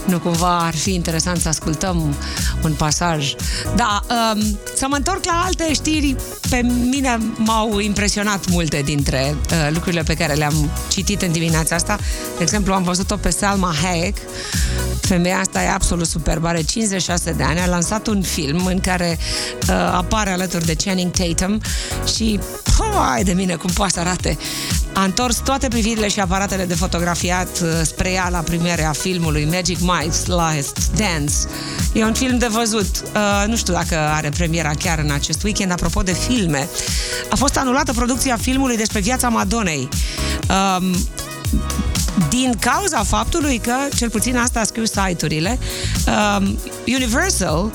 nu 0.06 0.20
cumva 0.20 0.60
ar 0.60 0.76
fi 0.76 0.94
interesant 0.94 1.40
să 1.40 1.48
ascultăm 1.48 2.16
un 2.64 2.74
pasaj. 2.74 3.34
Da, 3.76 4.02
um, 4.34 4.60
să 4.76 4.86
mă 4.90 4.96
întorc 4.96 5.26
la 5.26 5.44
alte 5.46 5.74
știri. 5.74 6.16
Pe 6.50 6.62
mine 6.90 7.18
m-au 7.36 7.80
impresionat 7.80 8.50
multe 8.50 8.82
dintre 8.86 9.36
uh, 9.36 9.70
lucrurile 9.74 10.04
pe 10.04 10.14
care 10.14 10.34
le-am 10.34 10.70
citit 10.90 11.22
în 11.22 11.32
dimineața 11.32 11.76
asta. 11.76 11.98
De 12.38 12.44
exemplu, 12.44 12.74
am 12.74 12.84
văzut-o 12.84 13.16
pe 13.16 13.30
Salma 13.30 13.74
Hayek. 13.82 14.18
Femeia 15.08 15.40
asta 15.40 15.64
e 15.64 15.70
absolut 15.70 16.08
superbă, 16.08 16.48
are 16.48 16.62
56 16.62 17.32
de 17.32 17.44
ani, 17.44 17.60
a 17.60 17.68
lansat 17.68 18.08
un 18.08 18.22
film 18.22 18.66
în 18.66 18.80
care 18.80 19.18
uh, 19.70 19.76
apare 19.76 20.30
alături 20.30 20.66
de 20.66 20.76
Channing 20.76 21.12
Tatum 21.12 21.62
și, 22.16 22.40
hai 23.10 23.24
de 23.24 23.34
mine, 23.34 23.56
cum 23.56 23.70
poate 23.74 23.92
să 23.92 24.00
arate. 24.00 24.38
A 24.94 25.04
întors 25.04 25.38
toate 25.38 25.68
privirile 25.68 26.08
și 26.08 26.20
aparatele 26.20 26.66
de 26.66 26.74
fotografiat 26.74 27.48
uh, 27.62 27.70
spre 27.84 28.12
ea 28.12 28.30
la 28.30 28.40
premierea 28.40 28.92
filmului 28.92 29.48
Magic 29.52 29.78
Mike's 29.78 30.26
Last 30.26 30.92
Dance. 30.96 31.34
E 31.94 32.04
un 32.04 32.14
film 32.14 32.38
de 32.38 32.48
văzut. 32.48 33.04
Uh, 33.16 33.44
nu 33.48 33.56
știu 33.56 33.74
dacă 33.74 33.98
are 33.98 34.30
premiera 34.30 34.72
chiar 34.80 35.00
în 35.00 35.12
acest 35.12 35.44
weekend. 35.44 35.72
Apropo 35.72 36.02
de 36.02 36.14
filme, 36.14 36.68
a 37.30 37.36
fost 37.36 37.58
anulată 37.58 37.94
producția 37.94 38.38
filmului 38.38 38.78
despre 38.78 39.00
viața 39.00 39.30
Madonei. 39.30 39.90
Um, 40.80 40.96
din 42.30 42.54
cauza 42.60 43.04
faptului 43.04 43.58
că, 43.58 43.74
cel 43.96 44.10
puțin 44.10 44.38
asta 44.38 44.64
scriu 44.64 44.86
site-urile, 44.86 45.60
um, 46.38 46.58
Universal, 46.86 47.72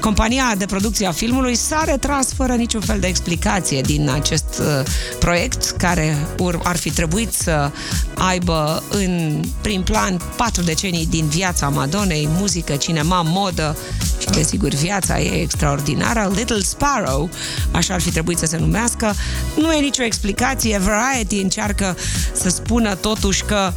compania 0.00 0.54
de 0.58 0.66
producție 0.66 1.06
a 1.06 1.12
filmului, 1.12 1.54
s-a 1.54 1.84
retras 1.84 2.32
fără 2.32 2.52
niciun 2.52 2.80
fel 2.80 3.00
de 3.00 3.06
explicație 3.06 3.80
din 3.80 4.10
acest 4.10 4.60
uh, 4.60 4.86
proiect, 5.18 5.70
care 5.70 6.16
ur- 6.38 6.60
ar 6.62 6.76
fi 6.76 6.90
trebuit 6.90 7.32
să 7.32 7.70
aibă 8.14 8.82
în 8.90 9.42
prim 9.60 9.82
plan 9.82 10.20
patru 10.36 10.62
decenii 10.62 11.06
din 11.06 11.26
viața 11.26 11.68
Madonei, 11.68 12.28
muzică, 12.38 12.76
cinema, 12.76 13.22
modă 13.22 13.76
și, 14.22 14.28
desigur, 14.28 14.68
viața 14.68 15.20
ei 15.20 15.42
extraordinară. 15.42 16.32
Little 16.34 16.60
Sparrow, 16.60 17.30
așa 17.70 17.94
ar 17.94 18.00
fi 18.00 18.10
trebuit 18.10 18.38
să 18.38 18.46
se 18.46 18.56
numească. 18.56 19.14
Nu 19.56 19.72
e 19.72 19.80
nicio 19.80 20.02
explicație. 20.02 20.78
Variety 20.78 21.36
încearcă 21.36 21.96
să 22.32 22.48
spună 22.48 22.94
totuși 22.94 23.42
că 23.42 23.72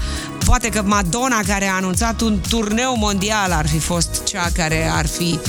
poate 0.45 0.69
că 0.69 0.81
Madonna, 0.81 1.39
care 1.47 1.65
a 1.65 1.75
anunțat 1.75 2.21
un 2.21 2.39
turneu 2.49 2.97
mondial, 2.97 3.51
ar 3.51 3.67
fi 3.67 3.79
fost 3.79 4.23
cea 4.23 4.49
care 4.53 4.89
ar 4.93 5.07
fi 5.07 5.39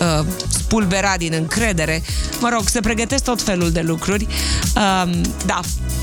uh, 0.00 0.24
spulberat 0.48 1.18
din 1.18 1.32
încredere. 1.32 2.02
Mă 2.40 2.48
rog, 2.52 2.68
se 2.68 2.80
pregătesc 2.80 3.24
tot 3.24 3.42
felul 3.42 3.70
de 3.70 3.80
lucruri. 3.80 4.26
Um, 4.76 5.20
da, 5.46 5.60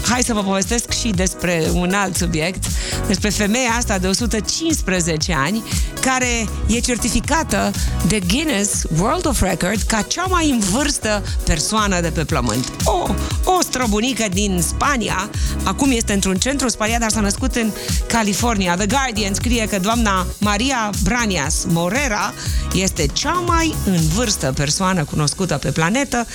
hai 0.10 0.24
să 0.24 0.34
vă 0.34 0.44
povestesc 0.44 0.92
și 0.92 1.10
despre 1.10 1.70
un 1.74 1.94
alt 1.94 2.16
subiect, 2.16 2.64
despre 3.08 3.30
femeia 3.30 3.70
asta 3.78 3.98
de 3.98 4.08
115 4.08 5.34
ani, 5.34 5.64
care 6.02 6.48
e 6.68 6.80
certificată 6.80 7.72
de 8.08 8.20
Guinness 8.28 8.84
World 9.00 9.26
of 9.26 9.42
Record 9.42 9.82
ca 9.82 10.02
cea 10.02 10.26
mai 10.26 10.50
în 10.50 10.60
vârstă 10.60 11.24
persoană 11.46 12.02
de 12.02 12.10
pe 12.10 12.24
pământ. 12.24 12.72
O, 12.84 13.08
o 13.44 13.62
străbunică 13.62 14.26
din 14.34 14.62
Spania, 14.68 15.30
acum 15.64 15.92
este 15.92 16.14
într-un 16.14 16.36
centru 16.36 16.70
spanian, 16.70 17.00
dar 17.00 17.10
s-a 17.10 17.20
născut 17.20 17.56
în 17.56 17.72
California. 18.08 18.76
The 18.76 18.86
Guardian 18.86 19.34
scrie 19.34 19.68
că 19.68 19.80
doamna 19.80 20.28
Maria 20.38 20.90
Branias 21.04 21.66
Morera 21.68 22.34
este 22.74 23.06
cea 23.06 23.44
mai 23.48 23.76
în 23.86 24.00
vârstă 24.14 24.54
persoană 24.56 25.04
cunoscută 25.04 25.58
pe 25.58 25.72
planetă, 25.72 26.26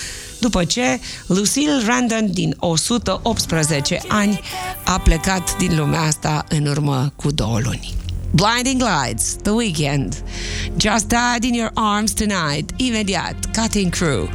după 0.47 0.65
ce 0.65 1.01
Lucille 1.27 1.83
Randon, 1.87 2.33
din 2.33 2.55
118 2.59 4.01
ani, 4.09 4.41
a 4.85 4.99
plecat 4.99 5.57
din 5.57 5.77
lumea 5.77 6.01
asta 6.01 6.45
în 6.49 6.67
urmă 6.67 7.13
cu 7.17 7.31
două 7.31 7.59
luni. 7.63 7.95
Blinding 8.31 8.83
Lights, 8.83 9.37
The 9.43 9.51
Weekend, 9.53 10.23
Just 10.77 11.07
Died 11.07 11.43
in 11.43 11.55
Your 11.55 11.71
Arms 11.75 12.13
Tonight, 12.13 12.71
imediat, 12.77 13.35
Cutting 13.57 13.91
Crew. 13.91 14.29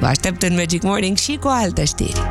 Vă 0.00 0.06
aștept 0.06 0.42
în 0.42 0.54
Magic 0.54 0.82
Morning 0.82 1.16
și 1.16 1.38
cu 1.40 1.48
alte 1.48 1.84
știri. 1.84 2.22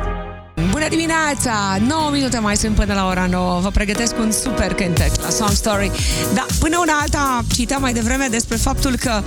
Bună 0.70 0.88
dimineața! 0.88 1.78
9 1.86 2.10
minute 2.12 2.38
mai 2.38 2.56
sunt 2.56 2.74
până 2.74 2.94
la 2.94 3.06
ora 3.06 3.26
9. 3.26 3.60
Vă 3.60 3.68
pregătesc 3.70 4.18
un 4.18 4.32
super 4.32 4.74
cântec 4.74 5.22
la 5.22 5.28
Song 5.28 5.50
Story. 5.50 5.90
Da, 6.34 6.46
până 6.58 6.78
una 6.80 6.98
alta 7.00 7.44
citeam 7.54 7.80
mai 7.80 7.92
devreme 7.92 8.26
despre 8.30 8.56
faptul 8.56 8.96
că 8.96 9.22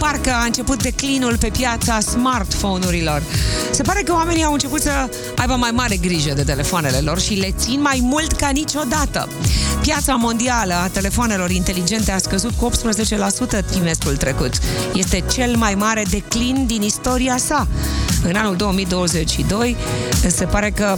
parcă 0.00 0.30
a 0.30 0.44
început 0.44 0.82
declinul 0.82 1.38
pe 1.38 1.50
piața 1.52 2.00
smartphone-urilor. 2.00 3.22
Se 3.70 3.82
pare 3.82 4.02
că 4.02 4.12
oamenii 4.12 4.44
au 4.44 4.52
început 4.52 4.80
să 4.80 4.90
aibă 5.36 5.54
mai 5.54 5.70
mare 5.70 5.96
grijă 5.96 6.32
de 6.34 6.42
telefoanele 6.42 6.98
lor 6.98 7.20
și 7.20 7.34
le 7.34 7.54
țin 7.58 7.80
mai 7.80 7.98
mult 8.02 8.32
ca 8.32 8.48
niciodată. 8.48 9.28
Piața 9.80 10.14
mondială 10.14 10.74
a 10.74 10.88
telefoanelor 10.88 11.50
inteligente 11.50 12.12
a 12.12 12.18
scăzut 12.18 12.52
cu 12.56 12.70
18% 13.60 13.64
trimestrul 13.70 14.16
trecut. 14.16 14.52
Este 14.94 15.24
cel 15.32 15.56
mai 15.56 15.74
mare 15.74 16.04
declin 16.10 16.64
din 16.66 16.82
istoria 16.82 17.36
sa. 17.36 17.68
În 18.22 18.34
anul 18.36 18.56
2022 18.56 19.76
se 20.26 20.44
pare 20.44 20.70
că 20.70 20.96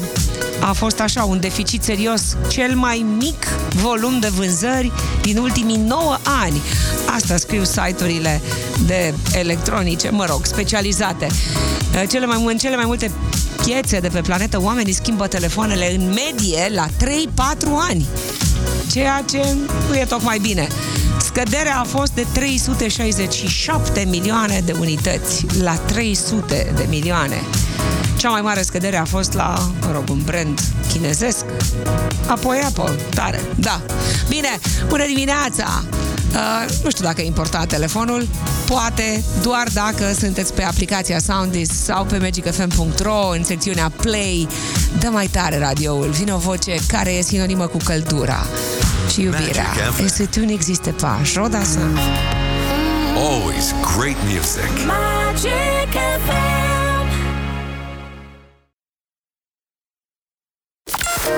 a 0.64 0.72
fost 0.72 1.00
așa 1.00 1.24
un 1.24 1.40
deficit 1.40 1.82
serios, 1.82 2.36
cel 2.48 2.74
mai 2.74 3.06
mic 3.18 3.46
volum 3.68 4.20
de 4.20 4.28
vânzări 4.28 4.92
din 5.22 5.38
ultimii 5.38 5.76
9 5.76 6.16
ani. 6.42 6.60
Asta 7.06 7.36
scriu 7.36 7.64
site-urile 7.64 8.40
de 8.86 9.14
electronice, 9.34 10.10
mă 10.10 10.24
rog, 10.24 10.44
specializate. 10.44 11.26
Cele 12.08 12.26
mai, 12.26 12.44
în 12.46 12.56
cele 12.56 12.76
mai 12.76 12.84
multe 12.86 13.10
piețe 13.64 14.00
de 14.00 14.08
pe 14.08 14.20
planetă, 14.20 14.62
oamenii 14.62 14.92
schimbă 14.92 15.26
telefoanele 15.26 15.94
în 15.94 16.08
medie 16.08 16.68
la 16.74 16.86
3-4 16.86 16.90
ani 17.88 18.06
ceea 18.92 19.24
ce 19.30 19.56
nu 19.88 19.96
e 19.96 20.04
tocmai 20.04 20.38
bine. 20.38 20.66
Scăderea 21.20 21.78
a 21.78 21.84
fost 21.84 22.12
de 22.12 22.26
367 22.32 24.06
milioane 24.08 24.62
de 24.64 24.74
unități 24.80 25.46
la 25.62 25.74
300 25.74 26.72
de 26.76 26.86
milioane. 26.88 27.42
Cea 28.16 28.28
mai 28.28 28.40
mare 28.40 28.62
scădere 28.62 28.96
a 28.96 29.04
fost 29.04 29.32
la, 29.32 29.70
mă 29.80 29.92
rog, 29.92 30.04
un 30.10 30.22
brand 30.24 30.60
chinezesc. 30.88 31.44
Apoi 32.26 32.58
Apple, 32.66 32.98
tare, 33.14 33.40
da. 33.54 33.80
Bine, 34.28 34.58
bună 34.88 35.04
dimineața! 35.06 35.84
Uh, 36.32 36.74
nu 36.82 36.90
știu 36.90 37.04
dacă 37.04 37.20
e 37.20 37.26
important 37.26 37.68
telefonul, 37.68 38.28
poate 38.66 39.24
doar 39.42 39.68
dacă 39.72 40.12
sunteți 40.18 40.54
pe 40.54 40.62
aplicația 40.62 41.18
Soundis 41.18 41.68
sau 41.84 42.04
pe 42.04 42.18
magicfm.ro 42.18 43.28
în 43.28 43.44
secțiunea 43.44 43.92
Play. 43.96 44.48
Dă 44.98 45.08
mai 45.08 45.26
tare 45.26 45.58
radioul, 45.58 46.08
vine 46.10 46.32
o 46.32 46.38
voce 46.38 46.74
care 46.88 47.10
e 47.12 47.22
sinonimă 47.22 47.66
cu 47.66 47.76
căldura 47.84 48.46
și 49.12 49.20
iubirea. 49.20 49.66
Magic 49.66 49.94
FM. 49.94 50.04
Et 50.04 50.14
ce 50.14 50.40
tu 50.40 50.46
n'existe 50.46 50.92
pas, 51.00 51.34
Rodasa. 51.34 51.80
Always 53.16 53.74
great 53.96 54.16
music. 54.24 54.72
Magic 54.86 55.92
FM. 56.26 56.41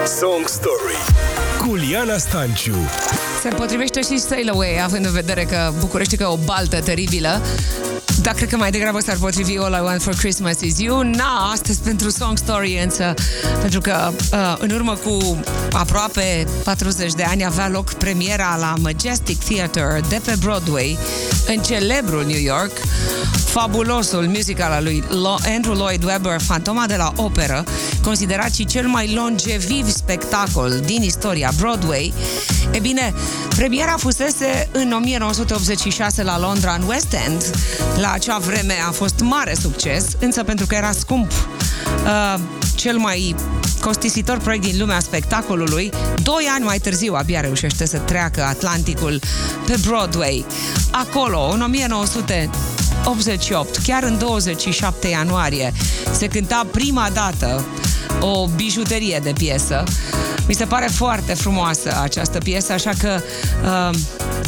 Song 0.06 0.48
Story 0.48 0.96
cu 1.58 1.74
Liana 1.74 2.16
Stanciu 2.16 2.74
Se 3.42 3.48
potrivește 3.48 4.00
și 4.00 4.18
Sail 4.18 4.50
Away, 4.50 4.82
având 4.82 5.04
în 5.04 5.12
vedere 5.12 5.44
că 5.44 5.72
București 5.78 6.16
că 6.16 6.22
e 6.22 6.26
o 6.26 6.36
baltă 6.36 6.80
teribilă. 6.80 7.42
Dar 8.22 8.34
cred 8.34 8.48
că 8.48 8.56
mai 8.56 8.70
degrabă 8.70 9.00
s-ar 9.00 9.16
potrivi 9.20 9.58
All 9.58 9.74
I 9.74 9.80
Want 9.82 10.02
for 10.02 10.14
Christmas 10.14 10.60
is 10.60 10.78
You. 10.78 11.02
Na, 11.02 11.50
astăzi 11.52 11.80
pentru 11.80 12.10
Song 12.10 12.38
Story, 12.38 12.80
însă, 12.82 13.14
pentru 13.60 13.80
că 13.80 14.10
uh, 14.32 14.54
în 14.58 14.70
urmă 14.70 14.94
cu 15.04 15.40
aproape 15.72 16.46
40 16.64 17.12
de 17.12 17.22
ani 17.22 17.44
avea 17.44 17.68
loc 17.68 17.92
premiera 17.92 18.56
la 18.56 18.74
Majestic 18.80 19.38
Theatre 19.38 20.00
de 20.08 20.20
pe 20.24 20.34
Broadway, 20.40 20.98
în 21.46 21.62
celebrul 21.62 22.24
New 22.26 22.40
York, 22.40 22.72
fabulosul 23.54 24.26
musical 24.26 24.72
al 24.72 24.82
lui 24.82 25.04
Lo- 25.08 25.54
Andrew 25.54 25.74
Lloyd 25.74 26.04
Webber, 26.04 26.40
Fantoma 26.40 26.86
de 26.86 26.96
la 26.96 27.12
Operă, 27.16 27.64
considerat 28.02 28.54
și 28.54 28.64
cel 28.64 28.86
mai 28.86 29.14
longeviv 29.14 29.90
spectacol 29.90 30.80
din 30.84 31.02
istoria 31.02 31.52
Broadway. 31.56 32.12
E 32.70 32.78
bine, 32.78 33.14
premiera 33.56 33.94
fusese 33.96 34.68
în 34.72 34.92
1986 34.92 36.22
la 36.22 36.38
Londra, 36.38 36.74
în 36.74 36.88
West 36.88 37.16
End. 37.26 37.50
La 38.00 38.12
acea 38.12 38.38
vreme 38.38 38.74
a 38.88 38.90
fost 38.90 39.20
mare 39.20 39.54
succes, 39.60 40.04
însă 40.20 40.42
pentru 40.42 40.66
că 40.66 40.74
era 40.74 40.92
scump, 40.92 41.30
uh, 41.30 42.40
cel 42.74 42.96
mai 42.96 43.34
costisitor 43.80 44.38
proiect 44.38 44.64
din 44.64 44.78
lumea 44.78 45.00
spectacolului, 45.00 45.92
doi 46.22 46.48
ani 46.54 46.64
mai 46.64 46.78
târziu 46.78 47.14
abia 47.14 47.40
reușește 47.40 47.86
să 47.86 47.98
treacă 47.98 48.42
Atlanticul 48.42 49.20
pe 49.66 49.74
Broadway. 49.86 50.44
Acolo, 50.90 51.48
în 51.52 51.60
1988, 53.04 53.76
chiar 53.86 54.02
în 54.02 54.18
27 54.18 55.08
ianuarie, 55.08 55.72
se 56.12 56.26
cânta 56.26 56.66
prima 56.70 57.08
dată 57.12 57.64
o 58.20 58.46
bijuterie 58.46 59.20
de 59.22 59.32
piesă. 59.32 59.82
Mi 60.46 60.54
se 60.54 60.64
pare 60.64 60.86
foarte 60.86 61.34
frumoasă 61.34 62.00
această 62.02 62.38
piesă, 62.38 62.72
așa 62.72 62.90
că 62.98 63.20
uh, 63.64 63.98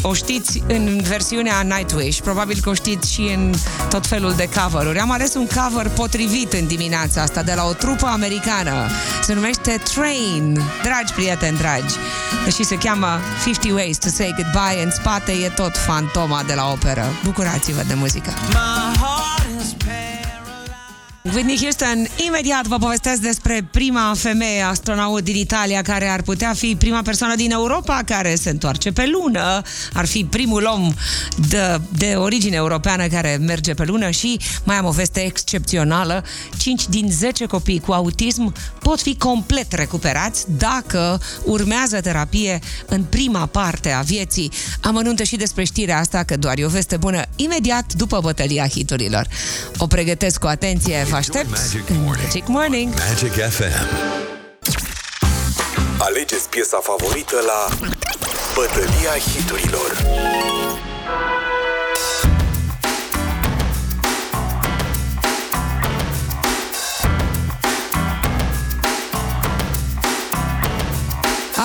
o 0.01 0.13
știți 0.13 0.63
în 0.67 1.01
versiunea 1.03 1.61
Nightwish, 1.61 2.19
probabil 2.19 2.57
că 2.61 2.69
o 2.69 2.73
știți 2.73 3.13
și 3.13 3.21
în 3.21 3.53
tot 3.89 4.07
felul 4.07 4.33
de 4.35 4.49
cover-uri. 4.55 4.99
Am 4.99 5.11
ales 5.11 5.33
un 5.33 5.47
cover 5.47 5.89
potrivit 5.89 6.53
în 6.53 6.67
dimineața 6.67 7.21
asta 7.21 7.43
de 7.43 7.53
la 7.55 7.63
o 7.63 7.73
trupă 7.73 8.05
americană. 8.05 8.87
Se 9.23 9.33
numește 9.33 9.81
Train. 9.93 10.61
Dragi 10.83 11.13
prieteni 11.13 11.57
dragi, 11.57 11.95
deși 12.43 12.63
se 12.63 12.75
cheamă 12.75 13.19
50 13.43 13.71
Ways 13.71 13.97
to 13.97 14.07
Say 14.09 14.33
Goodbye, 14.35 14.83
în 14.83 14.91
spate 14.91 15.31
e 15.31 15.49
tot 15.49 15.77
fantoma 15.77 16.43
de 16.47 16.53
la 16.53 16.71
operă. 16.71 17.05
Bucurați-vă 17.23 17.81
de 17.87 17.93
muzică! 17.93 18.31
Whitney 21.33 21.57
Houston, 21.61 22.07
imediat 22.27 22.65
vă 22.65 22.77
povestesc 22.77 23.21
despre 23.21 23.67
prima 23.71 24.13
femeie 24.17 24.61
astronaut 24.61 25.23
din 25.23 25.35
Italia 25.35 25.81
care 25.81 26.07
ar 26.07 26.21
putea 26.21 26.53
fi 26.53 26.75
prima 26.75 27.01
persoană 27.01 27.35
din 27.35 27.51
Europa 27.51 28.01
care 28.05 28.35
se 28.35 28.49
întoarce 28.49 28.91
pe 28.91 29.09
lună. 29.11 29.61
Ar 29.93 30.05
fi 30.05 30.25
primul 30.25 30.63
om 30.73 30.93
de, 31.49 31.81
de 31.97 32.13
origine 32.15 32.55
europeană 32.55 33.07
care 33.07 33.37
merge 33.41 33.73
pe 33.73 33.83
lună 33.83 34.09
și 34.09 34.39
mai 34.63 34.75
am 34.75 34.85
o 34.85 34.91
veste 34.91 35.19
excepțională. 35.19 36.23
5 36.57 36.87
din 36.87 37.11
10 37.11 37.45
copii 37.45 37.79
cu 37.79 37.91
autism 37.91 38.53
pot 38.79 39.01
fi 39.01 39.15
complet 39.15 39.73
recuperați 39.73 40.45
dacă 40.57 41.21
urmează 41.43 42.01
terapie 42.01 42.59
în 42.85 43.03
prima 43.03 43.45
parte 43.45 43.91
a 43.91 44.01
vieții. 44.01 44.51
Amănuntă 44.81 45.23
și 45.23 45.35
despre 45.35 45.63
știrea 45.63 45.99
asta 45.99 46.23
că 46.23 46.37
doar 46.37 46.57
e 46.57 46.65
o 46.65 46.69
veste 46.69 46.97
bună 46.97 47.21
imediat 47.35 47.93
după 47.93 48.19
bătălia 48.21 48.67
hiturilor. 48.67 49.27
O 49.77 49.87
pregătesc 49.87 50.39
cu 50.39 50.47
atenție, 50.47 51.05
vă 51.09 51.16
aștept 51.17 51.49
Magic 51.49 51.89
în 51.89 51.95
Morning. 51.95 52.23
Magic 52.23 52.47
Morning. 52.47 52.93
Magic 52.93 53.31
FM. 53.31 53.87
Alegeți 55.97 56.49
piesa 56.49 56.79
favorită 56.81 57.35
la 57.45 57.87
Bătălia 58.55 59.17
hiturilor. 59.17 59.97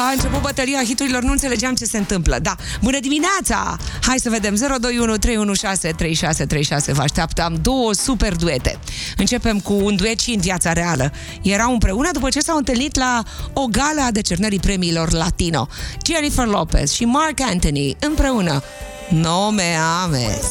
A 0.09 0.13
început 0.13 0.41
bătălia 0.41 0.83
hiturilor, 0.85 1.23
nu 1.23 1.31
înțelegeam 1.31 1.75
ce 1.75 1.85
se 1.85 1.99
întâmplă. 1.99 2.39
Da, 2.43 2.57
bună 2.81 2.99
dimineața! 3.01 3.77
Hai 4.03 4.19
să 4.19 4.31
vedem, 4.31 4.55
021 4.55 5.17
316 5.17 5.99
3636 5.99 6.93
vă 6.93 7.03
așteaptă. 7.03 7.43
Am 7.43 7.59
două 7.63 7.93
super 7.93 8.37
duete. 8.37 8.79
Începem 9.17 9.61
cu 9.61 9.73
un 9.73 9.97
duet 9.97 10.21
și 10.21 10.31
în 10.31 10.41
viața 10.41 10.73
reală. 10.73 11.13
Erau 11.43 11.73
împreună 11.73 12.09
după 12.13 12.29
ce 12.29 12.41
s-au 12.41 12.57
întâlnit 12.57 12.97
la 12.97 13.23
o 13.53 13.67
gală 13.67 14.01
a 14.07 14.11
decernării 14.11 14.61
premiilor 14.61 15.13
Latino. 15.13 15.69
Jennifer 16.07 16.47
Lopez 16.47 16.93
și 16.93 17.05
Mark 17.05 17.41
Anthony 17.41 17.97
împreună. 18.01 18.63
No 19.09 19.51
me 19.51 19.77
ames. 20.03 20.47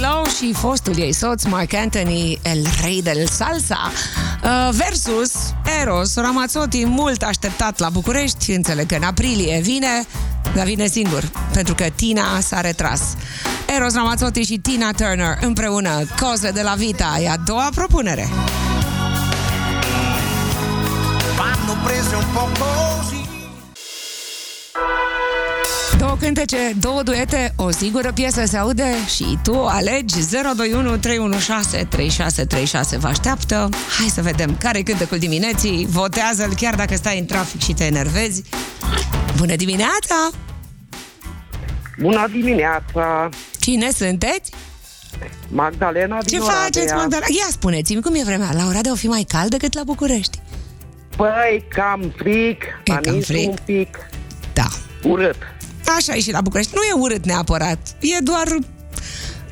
J-Lo 0.00 0.24
și 0.38 0.52
fostul 0.52 0.98
ei 0.98 1.12
soț, 1.12 1.44
Mark 1.44 1.74
Anthony, 1.74 2.38
el 2.42 2.66
rei 2.82 3.02
del 3.02 3.26
salsa, 3.26 3.90
uh, 4.44 4.74
versus 4.74 5.32
Eros 5.80 6.14
Ramazzotti, 6.14 6.84
mult 6.86 7.22
așteptat 7.22 7.78
la 7.78 7.88
București, 7.88 8.52
înțeleg 8.52 8.86
că 8.86 8.94
în 8.94 9.02
aprilie 9.02 9.60
vine, 9.60 10.06
dar 10.54 10.66
vine 10.66 10.86
singur, 10.86 11.30
pentru 11.52 11.74
că 11.74 11.84
Tina 11.94 12.40
s-a 12.40 12.60
retras. 12.60 13.00
Eros 13.76 13.94
Ramazzotti 13.94 14.42
și 14.42 14.58
Tina 14.58 14.90
Turner 14.90 15.38
împreună, 15.40 16.04
Coze 16.20 16.50
de 16.50 16.62
la 16.62 16.74
Vita, 16.74 17.18
e 17.22 17.28
a 17.28 17.36
doua 17.36 17.68
propunere. 17.74 18.28
vanno 21.36 21.74
prese 21.84 22.16
un 22.16 22.26
po' 22.34 22.48
così. 22.58 23.29
Două 26.00 26.16
cântece, 26.20 26.56
două 26.78 27.02
duete, 27.02 27.52
o 27.56 27.70
singură 27.70 28.12
piesă 28.12 28.44
se 28.44 28.56
aude 28.56 28.84
și 29.14 29.38
tu 29.42 29.64
alegi 29.64 30.14
021 30.54 30.96
316 30.96 31.88
3636 31.88 32.96
vă 32.98 33.06
așteaptă. 33.06 33.68
Hai 33.98 34.06
să 34.08 34.22
vedem 34.22 34.56
care 34.56 34.80
cântecul 34.82 35.18
dimineții, 35.18 35.86
votează-l 35.90 36.54
chiar 36.56 36.74
dacă 36.74 36.94
stai 36.94 37.18
în 37.18 37.24
trafic 37.26 37.60
și 37.62 37.72
te 37.72 37.84
enervezi. 37.84 38.42
Bună 39.36 39.56
dimineața! 39.56 40.30
Bună 41.98 42.26
dimineața! 42.30 43.28
Cine 43.60 43.90
sunteți? 43.90 44.50
Magdalena 45.48 46.18
din 46.22 46.38
Ce 46.38 46.44
Oradea. 46.44 46.60
faceți, 46.62 46.92
Magdalena? 46.92 47.26
Ia 47.28 47.46
spuneți-mi, 47.50 48.02
cum 48.02 48.14
e 48.14 48.22
vremea? 48.24 48.50
La 48.52 48.66
Oradea 48.66 48.92
o 48.92 48.94
fi 48.94 49.06
mai 49.06 49.24
cald 49.28 49.50
decât 49.50 49.74
la 49.74 49.82
București. 49.84 50.38
Păi, 51.16 51.64
cam 51.68 52.12
frig, 52.16 52.56
E 52.84 52.92
a 52.92 52.98
cam 52.98 53.12
nins 53.12 53.26
frig. 53.26 53.48
un 53.48 53.56
pic 53.64 53.98
Da. 54.52 54.66
urât. 55.02 55.36
Așa 55.96 56.14
e 56.14 56.20
și 56.20 56.32
la 56.32 56.40
București. 56.40 56.72
Nu 56.74 56.82
e 56.82 57.02
urât 57.02 57.24
neapărat, 57.24 57.78
e 58.00 58.18
doar 58.22 58.46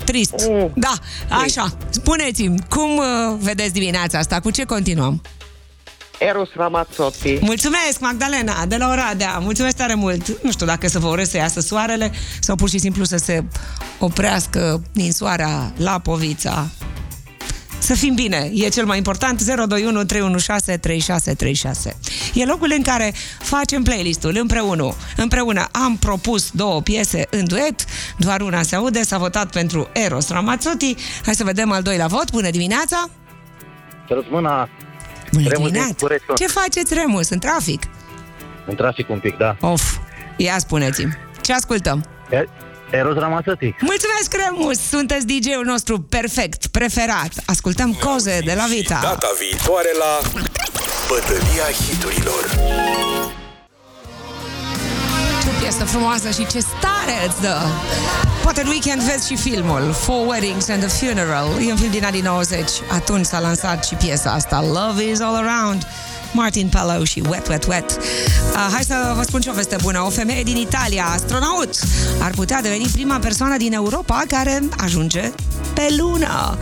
trist. 0.04 0.34
Mm. 0.48 0.72
Da, 0.74 0.92
așa. 1.28 1.76
Spuneți-mi, 1.90 2.58
cum 2.68 2.96
uh, 2.96 3.04
vedeți 3.38 3.72
dimineața 3.72 4.18
asta? 4.18 4.40
Cu 4.40 4.50
ce 4.50 4.64
continuăm? 4.64 5.22
Eros 6.18 6.48
Ramazzotti. 6.54 7.38
Mulțumesc, 7.40 8.00
Magdalena, 8.00 8.66
de 8.66 8.76
la 8.76 8.88
Oradea. 8.88 9.38
Mulțumesc 9.38 9.76
tare 9.76 9.94
mult. 9.94 10.42
Nu 10.42 10.50
știu 10.50 10.66
dacă 10.66 10.88
să 10.88 10.98
vă 10.98 11.08
urez 11.08 11.30
să 11.30 11.36
iasă 11.36 11.60
soarele 11.60 12.12
sau 12.40 12.56
pur 12.56 12.68
și 12.68 12.78
simplu 12.78 13.04
să 13.04 13.16
se 13.16 13.44
oprească 13.98 14.82
din 14.92 15.12
soarea 15.12 15.72
la 15.76 15.98
Povița. 15.98 16.68
Să 17.88 17.94
fim 17.94 18.14
bine, 18.14 18.50
e 18.54 18.68
cel 18.68 18.84
mai 18.84 18.96
important 18.96 19.42
021 19.42 20.04
316 20.04 20.82
3636. 20.82 21.96
E 22.34 22.44
locul 22.44 22.72
în 22.76 22.82
care 22.82 23.12
facem 23.38 23.82
playlistul 23.82 24.36
împreună. 24.40 24.94
Împreună 25.16 25.68
am 25.72 25.96
propus 25.96 26.50
două 26.50 26.82
piese 26.82 27.26
în 27.30 27.44
duet, 27.46 27.84
doar 28.18 28.40
una 28.40 28.62
se 28.62 28.76
aude, 28.76 29.02
s-a 29.02 29.18
votat 29.18 29.50
pentru 29.50 29.88
Eros 29.92 30.28
Ramazzotti. 30.28 30.94
Hai 31.24 31.34
să 31.34 31.44
vedem 31.44 31.72
al 31.72 31.82
doilea 31.82 32.06
vot. 32.06 32.30
Bună 32.30 32.50
dimineața! 32.50 33.10
Să 34.08 34.22
rămână 34.24 34.68
Bună 35.32 35.48
Remus 35.48 35.52
din 35.52 35.52
dimineața! 35.56 35.94
București. 35.98 36.34
Ce 36.34 36.46
faceți, 36.46 36.94
Remus, 36.94 37.28
în 37.28 37.38
trafic? 37.38 37.82
în 38.66 38.74
trafic 38.74 39.08
un 39.08 39.18
pic, 39.18 39.36
da. 39.36 39.56
Of, 39.60 39.96
ia 40.36 40.58
spuneți-mi, 40.58 41.12
ce 41.40 41.52
ascultăm? 41.52 42.04
E- 42.30 42.48
Eros 42.90 43.16
Ramazzotti. 43.16 43.74
Mulțumesc, 43.80 44.34
Remus! 44.44 44.78
Sunteți 44.88 45.26
DJ-ul 45.26 45.64
nostru 45.64 46.00
perfect, 46.00 46.66
preferat. 46.66 47.32
Ascultăm 47.46 47.92
coze 47.92 48.40
de 48.44 48.54
la 48.56 48.64
Vita. 48.68 48.98
Data 49.02 49.30
viitoare 49.38 49.88
la 49.98 50.28
Bătălia 51.08 51.68
hiturilor. 51.86 52.42
Ce 55.42 55.48
piesă 55.60 55.84
frumoasă 55.84 56.30
și 56.30 56.46
ce 56.46 56.58
stare 56.58 57.26
îți 57.26 57.40
dă! 57.40 57.56
Poate 58.42 58.60
în 58.60 58.68
weekend 58.68 59.02
vezi 59.02 59.26
și 59.28 59.36
filmul 59.36 59.92
Four 59.92 60.26
Weddings 60.26 60.68
and 60.68 60.84
a 60.84 60.88
Funeral. 60.88 61.48
E 61.66 61.70
un 61.70 61.76
film 61.76 61.90
din 61.90 62.04
anii 62.04 62.20
90. 62.20 62.70
Atunci 62.90 63.24
s-a 63.26 63.40
lansat 63.40 63.84
și 63.84 63.94
piesa 63.94 64.30
asta 64.32 64.62
Love 64.62 65.10
is 65.10 65.20
all 65.20 65.34
around. 65.46 65.86
Martin 66.32 66.68
Palau 66.68 67.02
și 67.02 67.22
Wet, 67.28 67.48
Wet, 67.48 67.66
Wet. 67.66 67.90
Uh, 67.90 68.68
hai 68.72 68.82
să 68.82 69.12
vă 69.16 69.22
spun 69.22 69.40
ce 69.40 69.50
o 69.50 69.52
veste 69.52 69.76
bună. 69.82 70.02
O 70.06 70.08
femeie 70.08 70.42
din 70.42 70.56
Italia, 70.56 71.04
astronaut, 71.14 71.70
ar 72.20 72.30
putea 72.30 72.62
deveni 72.62 72.86
prima 72.92 73.18
persoană 73.18 73.56
din 73.56 73.72
Europa 73.72 74.22
care 74.28 74.62
ajunge 74.76 75.30
pe 75.74 75.94
lună. 75.98 76.58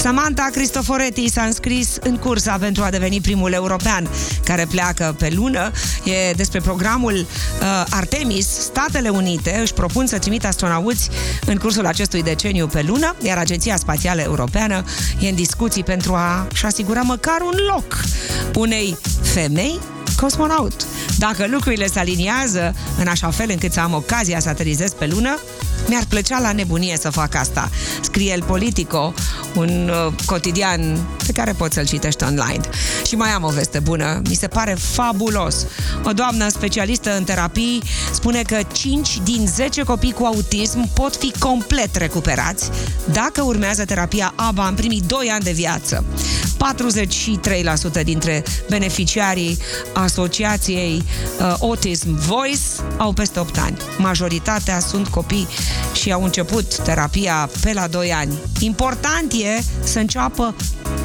Samantha 0.00 0.48
Cristoforetti 0.52 1.30
s-a 1.30 1.42
înscris 1.42 1.96
în 2.00 2.16
cursa 2.16 2.56
pentru 2.60 2.82
a 2.82 2.90
deveni 2.90 3.20
primul 3.20 3.52
european 3.52 4.08
care 4.44 4.66
pleacă 4.70 5.14
pe 5.18 5.32
lună. 5.34 5.70
E 6.04 6.32
despre 6.32 6.60
programul 6.60 7.14
uh, 7.14 7.84
Artemis. 7.90 8.46
Statele 8.46 9.08
Unite 9.08 9.58
își 9.62 9.74
propun 9.74 10.06
să 10.06 10.18
trimită 10.18 10.46
astronauți 10.46 11.10
în 11.46 11.56
cursul 11.56 11.86
acestui 11.86 12.22
deceniu 12.22 12.66
pe 12.66 12.82
lună, 12.82 13.14
iar 13.22 13.38
Agenția 13.38 13.76
Spațială 13.76 14.20
Europeană 14.20 14.84
e 15.18 15.28
în 15.28 15.34
discuții 15.34 15.82
pentru 15.84 16.14
a-și 16.14 16.66
asigura 16.66 17.00
măcar 17.00 17.40
un 17.40 17.58
loc 17.74 18.04
unei 18.54 18.96
femei 19.22 19.78
cosmonaut. 20.16 20.86
Dacă 21.18 21.46
lucrurile 21.50 21.86
se 21.86 21.98
aliniază 21.98 22.74
în 22.98 23.06
așa 23.06 23.30
fel 23.30 23.46
încât 23.50 23.72
să 23.72 23.80
am 23.80 23.94
ocazia 23.94 24.40
să 24.40 24.48
aterizez 24.48 24.92
pe 24.92 25.06
lună, 25.06 25.38
mi-ar 25.90 26.04
plăcea 26.08 26.40
la 26.40 26.52
nebunie 26.52 26.96
să 26.96 27.10
fac 27.10 27.34
asta. 27.34 27.70
Scrie 28.00 28.32
el 28.32 28.42
Politico, 28.42 29.14
un 29.54 29.90
uh, 30.06 30.12
cotidian 30.24 30.98
pe 31.26 31.32
care 31.32 31.52
poți 31.52 31.74
să-l 31.74 31.86
citești 31.86 32.24
online. 32.24 32.60
Și 33.06 33.14
mai 33.14 33.30
am 33.30 33.44
o 33.44 33.48
veste 33.48 33.78
bună, 33.78 34.20
mi 34.28 34.34
se 34.34 34.46
pare 34.46 34.76
fabulos. 34.78 35.66
O 36.04 36.12
doamnă 36.12 36.48
specialistă 36.48 37.16
în 37.16 37.24
terapii 37.24 37.82
spune 38.12 38.42
că 38.42 38.58
5 38.72 39.20
din 39.22 39.46
10 39.46 39.82
copii 39.82 40.12
cu 40.12 40.24
autism 40.24 40.92
pot 40.92 41.16
fi 41.16 41.32
complet 41.38 41.96
recuperați 41.96 42.70
dacă 43.12 43.42
urmează 43.42 43.84
terapia 43.84 44.32
ABA 44.36 44.66
în 44.66 44.74
primii 44.74 45.02
2 45.06 45.30
ani 45.32 45.44
de 45.44 45.52
viață. 45.52 46.04
43% 48.00 48.02
dintre 48.04 48.44
beneficiarii 48.68 49.58
asociației 49.92 51.02
uh, 51.40 51.54
Autism 51.60 52.14
Voice 52.14 52.60
au 52.96 53.12
peste 53.12 53.40
8 53.40 53.58
ani. 53.58 53.76
Majoritatea 53.98 54.80
sunt 54.80 55.08
copii 55.08 55.48
și 55.92 56.12
au 56.12 56.22
început 56.22 56.76
terapia 56.76 57.50
pe 57.60 57.72
la 57.72 57.86
2 57.86 58.12
ani. 58.12 58.38
Important 58.60 59.32
e 59.32 59.62
să 59.84 59.98
înceapă 59.98 60.54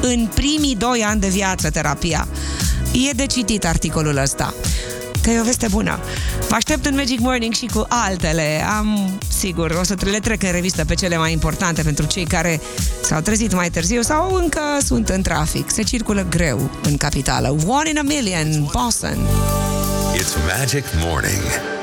în 0.00 0.28
primii 0.34 0.76
2 0.76 1.04
ani 1.06 1.20
de 1.20 1.28
viață 1.28 1.70
terapia. 1.70 2.28
E 3.08 3.10
de 3.10 3.26
citit 3.26 3.64
articolul 3.64 4.16
ăsta 4.16 4.54
că 5.26 5.32
e 5.32 5.40
o 5.40 5.44
veste 5.44 5.68
bună. 5.70 5.98
Vă 6.48 6.54
aștept 6.54 6.86
în 6.86 6.94
Magic 6.94 7.18
Morning 7.18 7.52
și 7.52 7.66
cu 7.66 7.86
altele. 7.88 8.64
Am, 8.76 9.18
sigur, 9.38 9.70
o 9.80 9.82
să 9.82 9.94
le 10.10 10.18
trec 10.18 10.42
în 10.42 10.50
revistă 10.50 10.84
pe 10.84 10.94
cele 10.94 11.16
mai 11.16 11.32
importante 11.32 11.82
pentru 11.82 12.06
cei 12.06 12.24
care 12.24 12.60
s-au 13.02 13.20
trezit 13.20 13.54
mai 13.54 13.70
târziu 13.70 14.02
sau 14.02 14.34
încă 14.34 14.60
sunt 14.84 15.08
în 15.08 15.22
trafic. 15.22 15.70
Se 15.70 15.82
circulă 15.82 16.26
greu 16.30 16.70
în 16.82 16.96
capitală. 16.96 17.56
One 17.66 17.88
in 17.88 17.98
a 17.98 18.02
million, 18.02 18.68
Boston. 18.72 19.18
It's 20.14 20.58
Magic 20.58 20.84
Morning. 21.04 21.75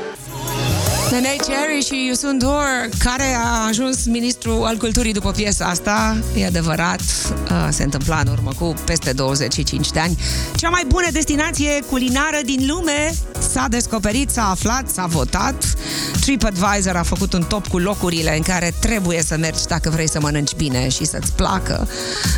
Nene 1.14 1.36
Cherry 1.48 1.86
și 1.86 2.06
Yusun 2.08 2.38
Dur, 2.38 2.90
care 3.00 3.36
a 3.44 3.68
ajuns 3.68 4.06
ministru 4.06 4.64
al 4.64 4.78
culturii 4.78 5.14
după 5.14 5.32
piesa 5.32 5.66
asta, 5.66 6.18
e 6.36 6.46
adevărat, 6.46 7.00
uh, 7.00 7.68
se 7.70 7.84
întâmpla 7.84 8.20
în 8.20 8.32
urmă 8.32 8.52
cu 8.60 8.74
peste 8.86 9.14
25 9.14 9.92
de 9.92 10.00
ani. 10.00 10.18
Cea 10.56 10.70
mai 10.70 10.84
bună 10.88 11.08
destinație 11.12 11.80
culinară 11.90 12.38
din 12.46 12.66
lume 12.68 13.14
s-a 13.52 13.66
descoperit, 13.70 14.30
s-a 14.30 14.50
aflat, 14.50 14.90
s-a 14.90 15.06
votat. 15.06 15.74
TripAdvisor 16.20 16.96
a 16.96 17.04
făcut 17.04 17.34
un 17.34 17.44
top 17.44 17.68
cu 17.68 17.78
locurile 17.78 18.36
în 18.36 18.42
care 18.42 18.74
trebuie 18.80 19.22
să 19.22 19.38
mergi 19.38 19.66
dacă 19.68 19.90
vrei 19.90 20.10
să 20.10 20.20
mănânci 20.20 20.56
bine 20.56 20.90
și 20.90 21.06
să-ți 21.06 21.32
placă. 21.32 21.88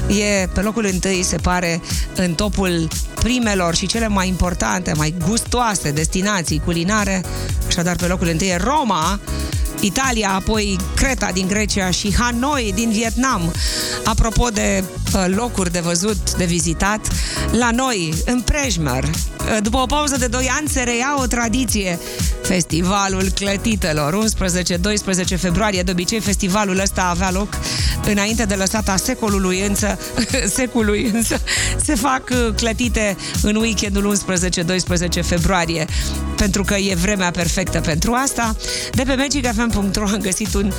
E 0.08 0.48
pe 0.54 0.62
locul 0.62 0.86
întâi, 0.92 1.24
se 1.24 1.38
pare, 1.38 1.82
în 2.16 2.34
topul 2.34 2.88
primelor 3.14 3.76
și 3.76 3.86
cele 3.86 4.08
mai 4.08 4.28
importante, 4.28 4.94
mai 4.94 5.16
gustoase 5.28 5.92
destinații 5.92 6.62
culinare. 6.66 7.24
Așadar, 7.76 7.96
pe 7.96 8.06
locul 8.06 8.28
întâi 8.28 8.48
e 8.48 8.58
Roma, 8.58 9.20
Italia, 9.80 10.30
apoi 10.30 10.78
Creta 10.96 11.30
din 11.34 11.48
Grecia 11.48 11.90
și 11.90 12.16
Hanoi 12.16 12.72
din 12.76 12.90
Vietnam. 12.90 13.54
Apropo 14.04 14.48
de 14.48 14.84
uh, 15.14 15.26
locuri 15.28 15.72
de 15.72 15.80
văzut, 15.80 16.36
de 16.36 16.46
vizitat, 16.46 17.08
la 17.52 17.72
noi, 17.72 18.14
în 18.26 18.42
Prejmer, 18.42 19.04
uh, 19.04 19.58
după 19.62 19.78
o 19.78 19.86
pauză 19.86 20.18
de 20.18 20.28
2 20.28 20.50
ani, 20.58 20.68
se 20.68 20.82
reia 20.82 21.16
o 21.22 21.26
tradiție. 21.26 22.00
Festivalul 22.44 23.30
Clătitelor, 23.36 24.26
11-12 25.34 25.38
februarie, 25.38 25.84
de 25.84 25.92
obicei 25.92 26.20
festivalul 26.20 26.80
ăsta 26.80 27.08
avea 27.10 27.32
loc 27.32 27.58
înainte 28.06 28.44
de 28.46 28.56
lăsata 28.56 28.96
secolului, 28.96 29.62
însă, 29.62 29.98
secolului, 30.58 31.12
însă 31.14 31.42
se 31.84 31.96
fac 31.96 32.24
uh, 32.32 32.54
clătite 32.56 33.18
în 33.42 33.56
weekendul 33.56 34.18
11-12 35.20 35.22
februarie, 35.22 35.86
pentru 36.46 36.64
că 36.64 36.76
e 36.76 36.96
vremea 36.96 37.32
perfectă 37.32 37.80
pentru 37.80 38.14
asta. 38.14 38.56
De 38.92 39.04
pe 39.04 39.16
magicfm.ro 39.16 40.08
am 40.08 40.18
găsit 40.22 40.54
un 40.54 40.72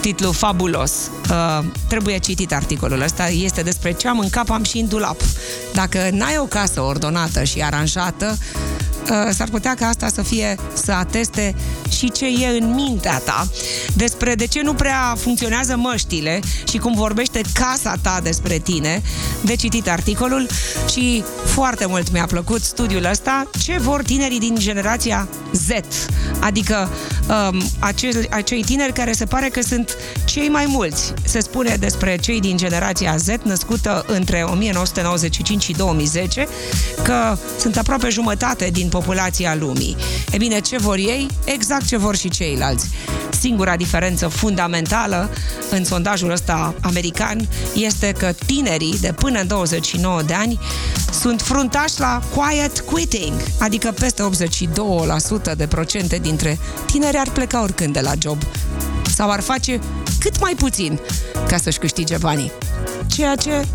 titlu 0.00 0.32
fabulos. 0.32 0.92
Uh, 1.30 1.64
trebuie 1.88 2.18
citit 2.18 2.52
articolul 2.52 3.00
ăsta. 3.00 3.28
Este 3.28 3.62
despre 3.62 3.92
ce 3.92 4.08
am 4.08 4.18
în 4.18 4.28
cap, 4.30 4.50
am 4.50 4.62
și 4.62 4.78
în 4.78 4.88
dulap. 4.88 5.20
Dacă 5.72 6.08
n-ai 6.12 6.38
o 6.38 6.44
casă 6.44 6.80
ordonată 6.80 7.44
și 7.44 7.60
aranjată, 7.60 8.38
uh, 8.38 8.89
s-ar 9.30 9.48
putea 9.50 9.74
ca 9.74 9.86
asta 9.86 10.08
să 10.08 10.22
fie 10.22 10.56
să 10.72 10.92
ateste 10.92 11.54
și 11.88 12.10
ce 12.10 12.26
e 12.26 12.58
în 12.60 12.74
mintea 12.74 13.18
ta 13.18 13.48
despre 13.94 14.34
de 14.34 14.46
ce 14.46 14.62
nu 14.62 14.74
prea 14.74 15.14
funcționează 15.16 15.76
măștile 15.76 16.40
și 16.68 16.78
cum 16.78 16.94
vorbește 16.94 17.40
casa 17.52 17.94
ta 18.02 18.20
despre 18.22 18.58
tine. 18.58 19.02
De 19.44 19.56
citit 19.56 19.88
articolul 19.88 20.46
și 20.92 21.24
foarte 21.44 21.86
mult 21.86 22.12
mi-a 22.12 22.26
plăcut 22.26 22.62
studiul 22.62 23.04
ăsta. 23.04 23.50
Ce 23.62 23.78
vor 23.78 24.02
tinerii 24.02 24.38
din 24.38 24.54
generația 24.58 25.28
Z? 25.52 25.68
Adică 26.38 26.88
um, 27.30 27.62
acei, 27.78 28.12
acei 28.30 28.62
tineri 28.62 28.92
care 28.92 29.12
se 29.12 29.24
pare 29.24 29.48
că 29.48 29.60
sunt 29.60 29.96
cei 30.24 30.48
mai 30.48 30.64
mulți. 30.68 31.12
Se 31.24 31.40
spune 31.40 31.76
despre 31.76 32.16
cei 32.16 32.40
din 32.40 32.56
generația 32.56 33.16
Z 33.16 33.28
născută 33.42 34.04
între 34.06 34.42
1995 34.42 35.62
și 35.62 35.72
2010 35.72 36.48
că 37.02 37.36
sunt 37.58 37.76
aproape 37.76 38.08
jumătate 38.08 38.68
din 38.72 38.88
populația 38.88 39.54
lumii. 39.54 39.96
E 40.30 40.36
bine, 40.36 40.60
ce 40.60 40.78
vor 40.78 40.96
ei? 40.96 41.26
Exact 41.44 41.86
ce 41.86 41.96
vor 41.96 42.16
și 42.16 42.28
ceilalți. 42.28 42.88
Singura 43.40 43.76
diferență 43.76 44.28
fundamentală 44.28 45.30
în 45.70 45.84
sondajul 45.84 46.30
ăsta 46.30 46.74
american 46.80 47.48
este 47.74 48.12
că 48.18 48.32
tinerii 48.46 48.98
de 49.00 49.12
până 49.12 49.40
în 49.40 49.46
29 49.46 50.22
de 50.22 50.34
ani 50.34 50.58
sunt 51.20 51.40
fruntași 51.40 52.00
la 52.00 52.22
quiet 52.34 52.80
quitting, 52.80 53.32
adică 53.58 53.90
peste 53.90 54.22
82% 55.52 55.56
de 55.56 55.66
procente 55.66 56.16
dintre 56.16 56.58
tineri 56.86 57.16
ar 57.20 57.30
pleca 57.30 57.62
oricând 57.62 57.92
de 57.92 58.00
la 58.00 58.12
job 58.18 58.38
sau 59.14 59.30
ar 59.30 59.40
face 59.40 59.80
cât 60.18 60.40
mai 60.40 60.54
puțin 60.56 60.98
ca 61.48 61.56
să-și 61.56 61.78
câștige 61.78 62.16
banii. 62.16 62.52
Ceea 63.06 63.34
ce 63.34 63.66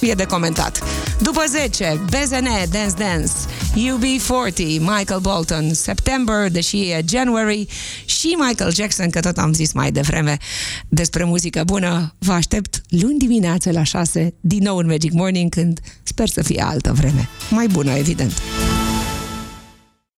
e 0.00 0.12
de 0.12 0.24
comentat. 0.24 0.82
După 1.22 1.44
10, 1.48 2.00
BZN, 2.04 2.48
Dance 2.70 2.94
Dance, 2.96 3.32
UB40, 3.74 4.58
Michael 4.78 5.20
Bolton, 5.20 5.74
September, 5.74 6.50
deși 6.50 6.76
e 6.76 7.04
January 7.08 7.66
și 8.04 8.36
Michael 8.46 8.74
Jackson, 8.74 9.10
că 9.10 9.20
tot 9.20 9.38
am 9.38 9.52
zis 9.52 9.72
mai 9.72 9.92
devreme 9.92 10.36
despre 10.88 11.24
muzică 11.24 11.62
bună. 11.64 12.14
Vă 12.18 12.32
aștept 12.32 12.82
luni 12.88 13.18
dimineață 13.18 13.70
la 13.70 13.82
6, 13.82 14.34
din 14.40 14.62
nou 14.62 14.76
în 14.76 14.86
Magic 14.86 15.12
Morning, 15.12 15.50
când 15.50 15.80
sper 16.02 16.28
să 16.28 16.42
fie 16.42 16.62
altă 16.66 16.92
vreme. 16.92 17.28
Mai 17.50 17.66
bună, 17.66 17.90
evident. 17.90 18.32